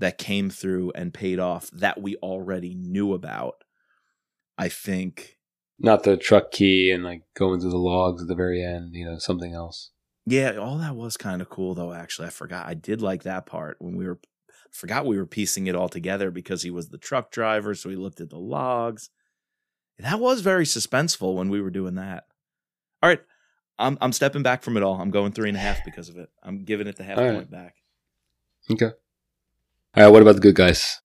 [0.00, 3.62] that came through and paid off that we already knew about,
[4.58, 5.38] I think
[5.78, 8.94] Not the truck key and like going through the logs at the very end.
[8.94, 9.90] You know, something else.
[10.26, 11.92] Yeah, all that was kind of cool though.
[11.92, 12.66] Actually, I forgot.
[12.66, 14.20] I did like that part when we were
[14.70, 17.96] forgot we were piecing it all together because he was the truck driver, so he
[17.96, 19.10] looked at the logs.
[19.98, 22.24] That was very suspenseful when we were doing that.
[23.02, 23.22] All right,
[23.78, 25.00] I'm I'm stepping back from it all.
[25.00, 26.28] I'm going three and a half because of it.
[26.42, 27.50] I'm giving it the half All point right.
[27.50, 27.74] back.
[28.70, 28.92] Okay.
[29.96, 30.08] All right.
[30.10, 31.00] What about the good guys?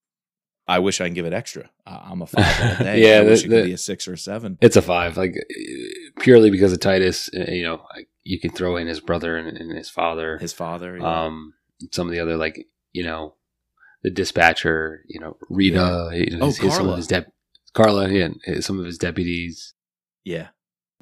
[0.68, 1.70] I wish I can give it extra.
[1.86, 2.98] I- I'm a five.
[2.98, 4.58] Yeah, I wish the- it could the- be a six or a seven.
[4.62, 7.30] It's a five, like uh, purely because of Titus.
[7.36, 7.82] uh, You know,
[8.24, 10.38] you can throw in his brother and, and his father.
[10.40, 10.98] His father.
[10.98, 11.26] yeah.
[11.26, 11.54] um,
[11.92, 13.36] some of the other like you know,
[14.04, 15.02] the dispatcher.
[15.08, 16.10] You know, Rita.
[16.14, 16.92] you know, Oh, his, his- some Carla.
[16.94, 17.32] of his dep-
[17.74, 18.10] Carla.
[18.10, 18.30] Yeah,
[18.62, 19.74] some of his deputies.
[20.24, 20.48] yeah.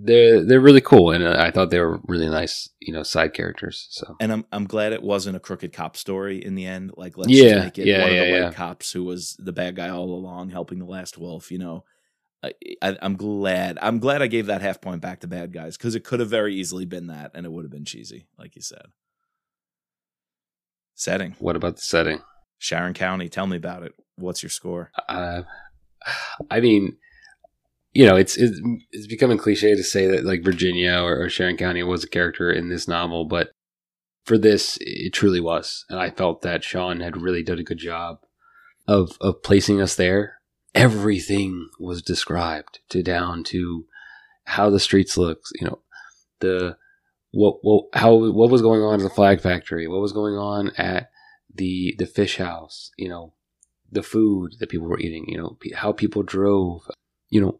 [0.05, 2.69] They're they're really cool, and uh, I thought they were really nice.
[2.79, 3.87] You know, side characters.
[3.91, 6.91] So And I'm I'm glad it wasn't a crooked cop story in the end.
[6.95, 9.35] Like let's Yeah, just make it yeah, one of the yeah, white cops who was
[9.39, 11.51] the bad guy all along, helping the last wolf.
[11.51, 11.83] You know,
[12.43, 13.79] I, I, I'm glad.
[13.81, 16.29] I'm glad I gave that half point back to bad guys because it could have
[16.29, 18.87] very easily been that, and it would have been cheesy, like you said.
[20.95, 22.19] Setting what about the setting?
[22.57, 23.29] Sharon County.
[23.29, 23.93] Tell me about it.
[24.15, 24.93] What's your score?
[25.07, 25.43] Uh,
[26.49, 26.97] I mean,
[27.93, 28.59] you know, it's, it's
[28.91, 32.51] it's becoming cliche to say that like Virginia or, or Sharon County was a character
[32.51, 33.51] in this novel, but
[34.25, 37.77] for this, it truly was, and I felt that Shawn had really done a good
[37.77, 38.19] job
[38.87, 40.39] of of placing us there.
[40.73, 43.85] Everything was described to down to
[44.45, 45.49] how the streets looked.
[45.59, 45.79] You know,
[46.39, 46.77] the
[47.31, 50.71] what what how what was going on at the flag factory, what was going on
[50.77, 51.09] at
[51.53, 52.91] the the fish house.
[52.97, 53.33] You know,
[53.91, 56.89] the food that people were eating, you know, how people drove,
[57.29, 57.59] you know,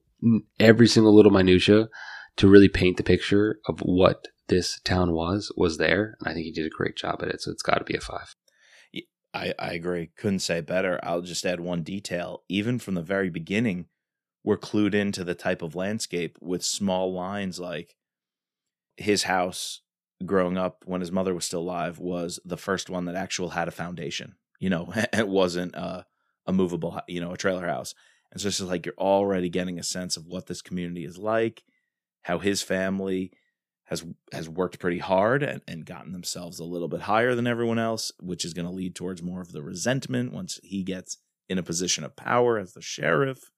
[0.59, 1.89] every single little minutia
[2.38, 6.45] to really paint the picture of what this town was was there, and I think
[6.45, 7.41] he did a great job at it.
[7.41, 8.36] So it's got to be a five.
[9.34, 10.11] I, I agree.
[10.15, 10.99] Couldn't say better.
[11.01, 12.43] I'll just add one detail.
[12.49, 13.88] Even from the very beginning,
[14.43, 17.95] we're clued into the type of landscape with small lines like
[18.97, 19.82] his house
[20.26, 23.67] growing up when his mother was still alive was the first one that actual had
[23.67, 24.36] a foundation.
[24.59, 26.05] You know, it wasn't a,
[26.45, 27.95] a movable, you know, a trailer house.
[28.38, 31.64] So it's just like you're already getting a sense of what this community is like,
[32.24, 33.32] how his family
[33.86, 37.80] has has worked pretty hard and, and gotten themselves a little bit higher than everyone
[37.80, 41.18] else, which is going to lead towards more of the resentment once he gets
[41.50, 43.52] in a position of power as the sheriff.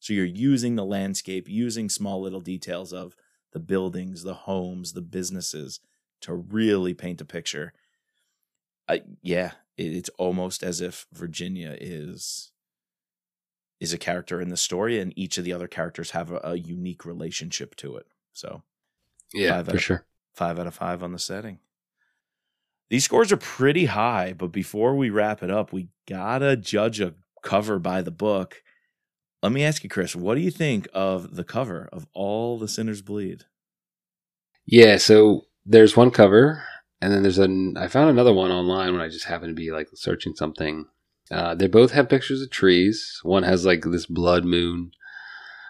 [0.00, 3.14] So you're using the landscape, using small little details of
[3.52, 5.80] the buildings, the homes, the businesses
[6.22, 7.72] to really paint a picture.
[8.88, 12.52] I, yeah, it, it's almost as if Virginia is
[13.80, 16.54] is a character in the story, and each of the other characters have a, a
[16.56, 18.06] unique relationship to it.
[18.32, 18.62] So
[19.32, 20.04] Yeah, for of- sure.
[20.34, 21.58] Five out of five on the setting.
[22.90, 27.14] These scores are pretty high, but before we wrap it up, we gotta judge a
[27.42, 28.62] cover by the book.
[29.42, 32.68] Let me ask you, Chris, what do you think of the cover of All the
[32.68, 33.44] Sinners Bleed?
[34.66, 36.62] Yeah, so there's one cover,
[37.00, 37.76] and then there's an.
[37.76, 40.86] I found another one online when I just happened to be like searching something.
[41.30, 43.20] Uh, they both have pictures of trees.
[43.22, 44.92] One has like this blood moon,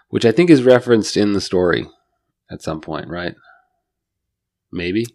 [0.09, 1.87] which I think is referenced in the story
[2.51, 3.35] at some point, right?
[4.71, 5.07] Maybe.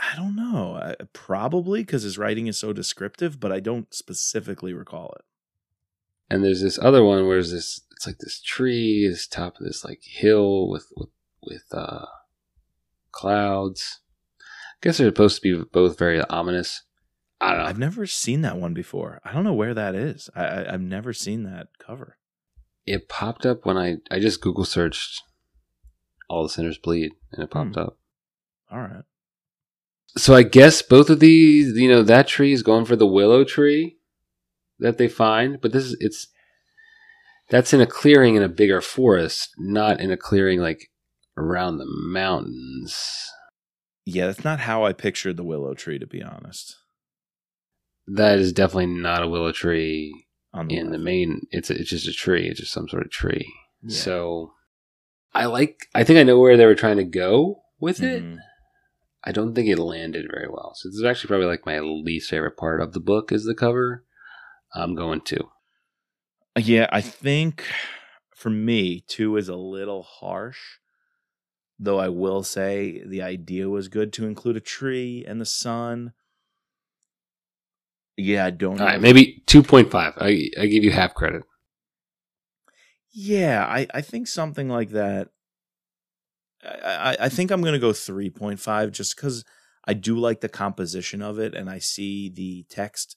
[0.00, 0.76] I don't know.
[0.76, 5.24] I, probably because his writing is so descriptive, but I don't specifically recall it.
[6.30, 7.82] And there's this other one where it's this.
[7.96, 11.10] It's like this tree is top of this like hill with with
[11.42, 12.06] with uh,
[13.10, 14.00] clouds.
[14.40, 16.82] I guess they're supposed to be both very ominous.
[17.40, 17.64] I don't know.
[17.66, 19.20] I've never seen that one before.
[19.24, 20.28] I don't know where that is.
[20.34, 22.16] I, I I've never seen that cover.
[22.86, 25.22] It popped up when I I just Google searched
[26.28, 27.80] "All the Sinners Bleed" and it popped Hmm.
[27.80, 27.98] up.
[28.70, 29.04] All right.
[30.16, 33.44] So I guess both of these, you know, that tree is going for the willow
[33.44, 33.96] tree
[34.80, 36.26] that they find, but this is it's
[37.48, 40.90] that's in a clearing in a bigger forest, not in a clearing like
[41.36, 43.30] around the mountains.
[44.04, 46.76] Yeah, that's not how I pictured the willow tree, to be honest.
[48.14, 51.46] That is definitely not a willow tree On the in the main.
[51.50, 52.48] It's a, it's just a tree.
[52.48, 53.52] It's just some sort of tree.
[53.82, 53.96] Yeah.
[53.96, 54.52] So
[55.32, 55.86] I like.
[55.94, 58.22] I think I know where they were trying to go with it.
[58.22, 58.38] Mhm.
[59.22, 60.72] I don't think it landed very well.
[60.74, 63.54] So this is actually probably like my least favorite part of the book is the
[63.54, 64.04] cover.
[64.74, 65.48] I'm going to.
[66.58, 67.64] Yeah, I think
[68.34, 70.58] for me, two is a little harsh.
[71.78, 76.12] Though I will say the idea was good to include a tree and the sun.
[78.20, 80.14] Yeah, I don't All right, maybe two point five.
[80.18, 81.42] I I give you half credit.
[83.12, 85.28] Yeah, I, I think something like that.
[86.64, 89.44] I, I, I think I'm going to go 3.5 just because
[89.84, 93.16] I do like the composition of it and I see the text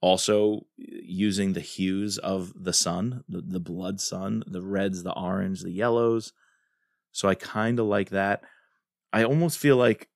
[0.00, 5.62] also using the hues of the sun, the, the blood sun, the reds, the orange,
[5.62, 6.32] the yellows.
[7.12, 8.42] So I kind of like that.
[9.12, 10.08] I almost feel like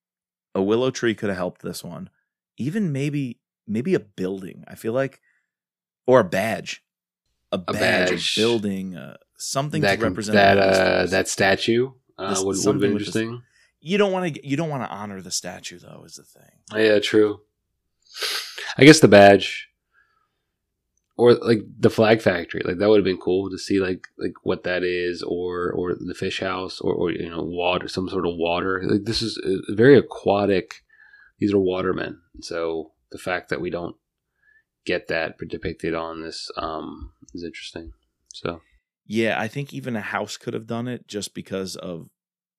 [0.54, 2.10] a willow tree could have helped this one.
[2.58, 4.64] Even maybe maybe a building.
[4.68, 5.20] I feel like
[6.06, 6.82] or a badge.
[7.52, 8.36] A badge, badge.
[8.36, 12.66] a building, uh, something that to represent that uh, that statue uh, This- would, would
[12.74, 13.42] have been with this- interesting.
[13.80, 16.50] you don't want to you don't want to honor the statue though is the thing.
[16.84, 17.40] Yeah, true.
[18.76, 19.68] I guess the badge,
[21.16, 24.34] or like the flag factory, like that would have been cool to see, like like
[24.42, 28.26] what that is, or or the fish house, or or you know water, some sort
[28.26, 28.82] of water.
[28.84, 30.74] Like this is uh, very aquatic.
[31.38, 33.96] These are watermen, so the fact that we don't
[34.84, 37.92] get that depicted on this um, is interesting.
[38.32, 38.60] So
[39.04, 42.08] Yeah, I think even a house could have done it just because of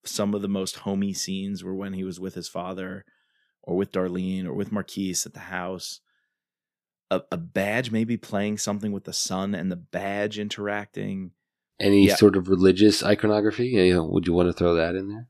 [0.04, 3.04] some of the most homey scenes were when he was with his father
[3.62, 6.00] or with Darlene or with Marquis at the house.
[7.10, 11.32] A, a badge maybe playing something with the sun and the badge interacting.
[11.80, 12.16] any Yeah.
[12.16, 15.28] sort of religious iconography, you know, would you want to throw that in there?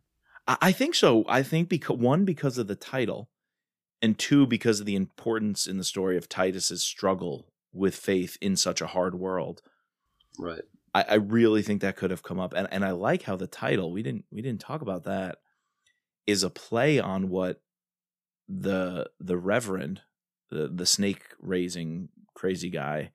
[0.49, 1.25] I, I think so.
[1.29, 3.29] I think because one because of the title,
[4.01, 8.57] and two because of the importance in the story of Titus's struggle with faith in
[8.57, 9.63] such a hard world.
[10.39, 10.63] Right.
[10.95, 13.47] I, I really think that could have come up, and and I like how the
[13.47, 15.39] title we didn't we didn't talk about that
[16.27, 17.61] is a play on what
[18.49, 20.03] the the Reverend
[20.51, 23.11] the the snake raising crazy guy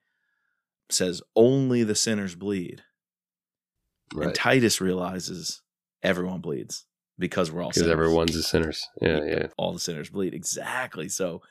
[0.90, 2.84] says only the sinners bleed,
[4.16, 5.62] and Titus realizes
[6.04, 6.86] everyone bleeds
[7.18, 8.88] because we're all Because everyone's the sinners.
[9.02, 9.48] Yeah, yeah.
[9.58, 11.10] all the sinners bleed exactly.
[11.10, 11.42] So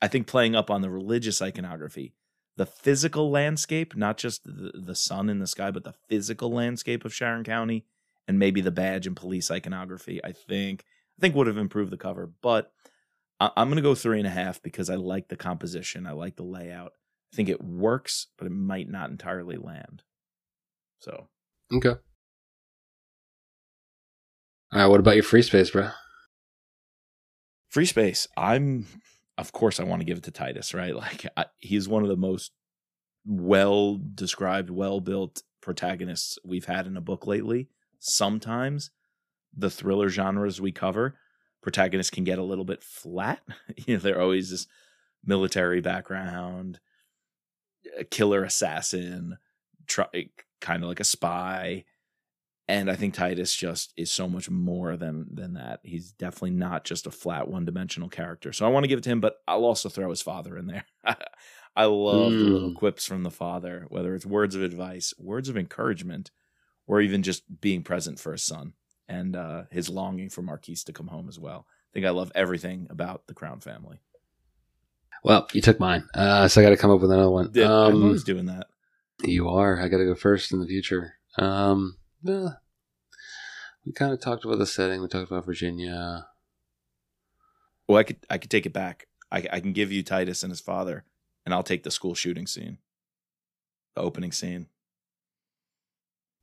[0.00, 2.14] I think playing up on the religious iconography
[2.58, 7.04] the physical landscape, not just the, the sun in the sky, but the physical landscape
[7.04, 7.86] of Charon County,
[8.26, 10.22] and maybe the badge and police iconography.
[10.24, 10.82] I think
[11.16, 12.72] I think would have improved the cover, but
[13.38, 16.12] I, I'm going to go three and a half because I like the composition, I
[16.12, 16.92] like the layout.
[17.32, 20.02] I think it works, but it might not entirely land.
[21.00, 21.28] So
[21.72, 21.94] Okay.
[24.72, 24.86] All right.
[24.86, 25.90] What about your free space, bro?
[27.68, 28.26] free space.
[28.36, 28.86] I'm,
[29.36, 30.94] of course, I want to give it to Titus, right?
[30.98, 32.52] Like I, he's one of the most
[33.24, 37.68] well described, well built protagonists we've had in a book lately.
[37.98, 38.90] Sometimes
[39.56, 41.18] the thriller genres we cover,
[41.62, 43.40] protagonists can get a little bit flat.
[43.86, 44.66] you know, they're always this
[45.24, 46.80] military background,
[47.98, 49.36] a killer assassin,
[49.86, 50.06] try,
[50.60, 51.84] kind of like a spy.
[52.68, 55.80] And I think Titus just is so much more than than that.
[55.82, 58.52] He's definitely not just a flat one dimensional character.
[58.52, 60.66] So I want to give it to him, but I'll also throw his father in
[60.66, 60.84] there.
[61.76, 62.74] I love the little Mm.
[62.74, 66.30] quips from the father, whether it's words of advice, words of encouragement,
[66.86, 68.74] or even just being present for his son
[69.08, 71.66] and uh, his longing for Marquis to come home as well.
[71.68, 74.00] I think I love everything about the Crown family.
[75.24, 77.52] Well, you took mine, uh, so I got to come up with another one.
[77.56, 78.66] I'm Um, always doing that.
[79.24, 79.80] you are.
[79.80, 81.14] I got to go first in the future.
[81.38, 82.50] Um, eh,
[83.84, 85.00] we kind of talked about the setting.
[85.00, 86.26] We talked about Virginia.
[87.86, 89.06] Well, I could I could take it back.
[89.30, 91.04] I, I can give you Titus and his father,
[91.44, 92.78] and I'll take the school shooting scene,
[93.94, 94.66] the opening scene.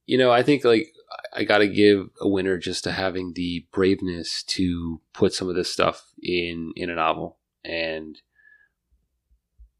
[0.05, 0.93] You know, I think like
[1.33, 5.55] I got to give a winner just to having the braveness to put some of
[5.55, 8.21] this stuff in in a novel and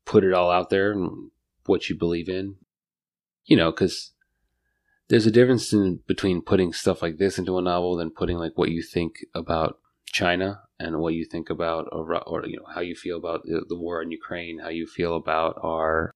[0.04, 1.32] put it all out there and
[1.66, 2.56] what you believe in.
[3.46, 4.12] You know, because
[5.08, 8.54] there's a difference in between putting stuff like this into a novel than putting like
[8.56, 12.82] what you think about China and what you think about or, or you know how
[12.82, 16.12] you feel about the, war in Ukraine, how you feel about our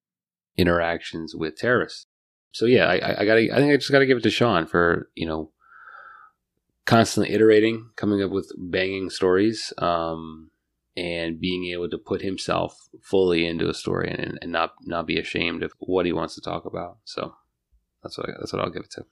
[0.58, 2.06] interactions with terrorists
[2.52, 3.50] so yeah, I, I gotta.
[3.52, 5.52] I think I just gotta give it to Shawn for you know
[6.86, 10.50] constantly iterating, coming up with banging stories, um,
[10.98, 15.20] and being able to put himself fully into a story and, and not not be
[15.20, 16.98] ashamed of what he wants to talk about.
[17.04, 17.36] So
[18.04, 19.06] that's what I, that's what I'll give it to.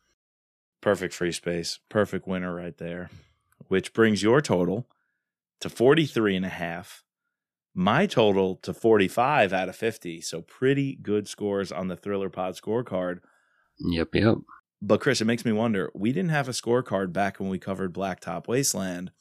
[0.81, 1.79] Perfect free space.
[1.89, 3.09] Perfect winner right there.
[3.67, 4.87] Which brings your total
[5.59, 7.03] to 43 and a half.
[7.73, 10.21] My total to 45 out of 50.
[10.21, 13.19] So pretty good scores on the Thriller Pod scorecard.
[13.79, 14.37] Yep, yep.
[14.81, 15.91] But Chris, it makes me wonder.
[15.93, 19.11] We didn't have a scorecard back when we covered Blacktop Wasteland.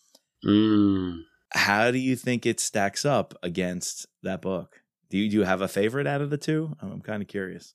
[0.44, 1.22] Mm.
[1.52, 4.82] How do you think it stacks up against that book?
[5.08, 6.76] Do you, do you have a favorite out of the two?
[6.82, 7.74] I'm, I'm kind of curious.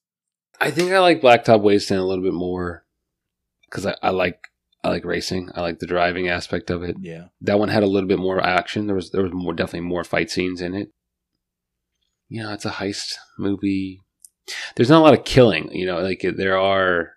[0.62, 2.86] I think I like Blacktop Wasteland a little bit more
[3.66, 4.48] because I, I like
[4.84, 5.50] I like racing.
[5.56, 6.98] I like the driving aspect of it.
[7.00, 7.26] Yeah.
[7.42, 8.86] That one had a little bit more action.
[8.86, 10.92] There was there was more definitely more fight scenes in it.
[12.30, 14.02] You know, it's a heist movie.
[14.76, 15.70] There's not a lot of killing.
[15.74, 17.14] You know, like there are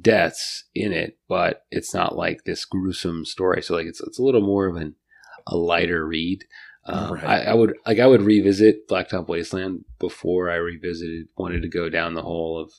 [0.00, 3.62] deaths in it, but it's not like this gruesome story.
[3.62, 4.96] So like it's it's a little more of an
[5.46, 6.44] a lighter read.
[6.92, 7.24] Um, Right.
[7.24, 11.88] I, I would like I would revisit Blacktop Wasteland before I revisited wanted to go
[11.88, 12.72] down the hole of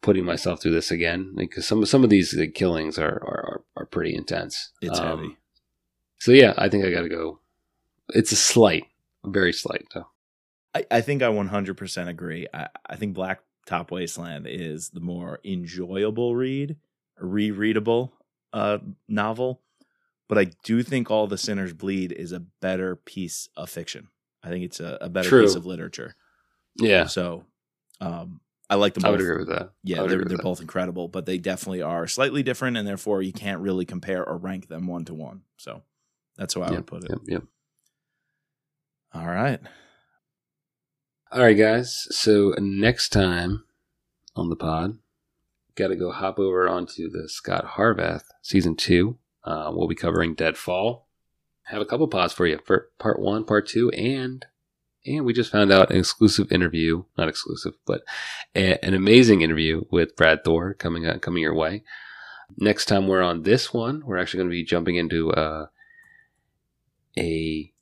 [0.00, 3.86] putting myself through this again because some some of these like, killings are, are are
[3.86, 4.72] pretty intense.
[4.80, 5.36] It's Um, heavy.
[6.18, 7.40] So yeah, I think I got to go.
[8.10, 8.84] It's a slight,
[9.24, 10.06] very slight though.
[10.74, 12.46] I, I think I 100% agree.
[12.54, 16.76] I, I think Blacktop Wasteland is the more enjoyable read,
[17.20, 18.12] rereadable
[18.52, 19.60] uh, novel.
[20.34, 24.08] But I do think All the Sinners Bleed is a better piece of fiction.
[24.42, 25.42] I think it's a, a better True.
[25.42, 26.14] piece of literature.
[26.76, 27.44] Yeah, So
[28.00, 29.18] um, I like them I both.
[29.18, 29.72] would agree with that.
[29.84, 33.60] Yeah, they're, they're both incredible, but they definitely are slightly different, and therefore you can't
[33.60, 35.42] really compare or rank them one to one.
[35.58, 35.82] So
[36.38, 37.10] that's how I Yep, would put it.
[37.10, 37.42] Yep, yep.
[39.12, 39.60] All right.
[41.30, 42.06] All right, guys.
[42.10, 43.64] So next time
[44.34, 44.96] on the pod,
[45.74, 49.18] got to go hop over onto the Scot Harvath season two.
[49.44, 51.02] Uh, we'll be covering Deadfall.
[51.64, 54.44] Have a couple pods for you for part one, part two, and
[55.04, 58.02] and we just found out an exclusive interview, not exclusive, but
[58.54, 61.82] a, an amazing interview with Brad Thor coming out, coming your way.
[62.56, 65.66] Next time we're on this one, we're actually going to be jumping into uh,
[67.18, 67.72] a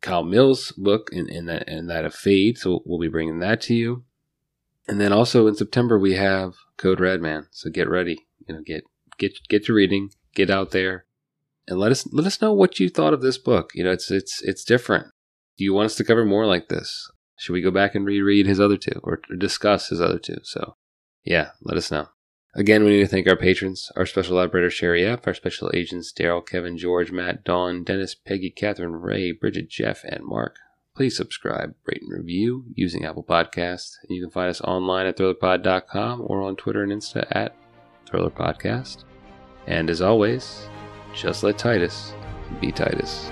[0.00, 2.58] Kyle Mills book and, and that and that of Fade.
[2.58, 4.04] So we'll be bringing that to you.
[4.86, 7.46] And then also in September we have Code Red Man.
[7.50, 8.18] So get ready.
[8.46, 8.84] You know, get
[9.16, 11.06] get get your reading, get out there,
[11.66, 13.70] and let us let us know what you thought of this book.
[13.74, 15.08] You know, it's it's it's different.
[15.56, 17.10] Do you want us to cover more like this?
[17.38, 20.38] Should we go back and reread his other two or discuss his other two?
[20.42, 20.76] So
[21.24, 22.08] yeah, let us know.
[22.56, 26.12] Again, we need to thank our patrons, our special operator Sherry F, our special agents
[26.12, 30.56] Daryl, Kevin, George, Matt, Dawn, Dennis, Peggy, Catherine, Ray, Bridget, Jeff, and Mark.
[30.94, 33.94] Please subscribe, rate, and review using Apple Podcasts.
[34.02, 37.56] And you can find us online at thrillerpod.com or on Twitter and Insta at
[38.08, 39.02] thrillerpodcast.
[39.66, 40.68] And as always,
[41.14, 42.12] just let Titus
[42.60, 43.30] be Titus.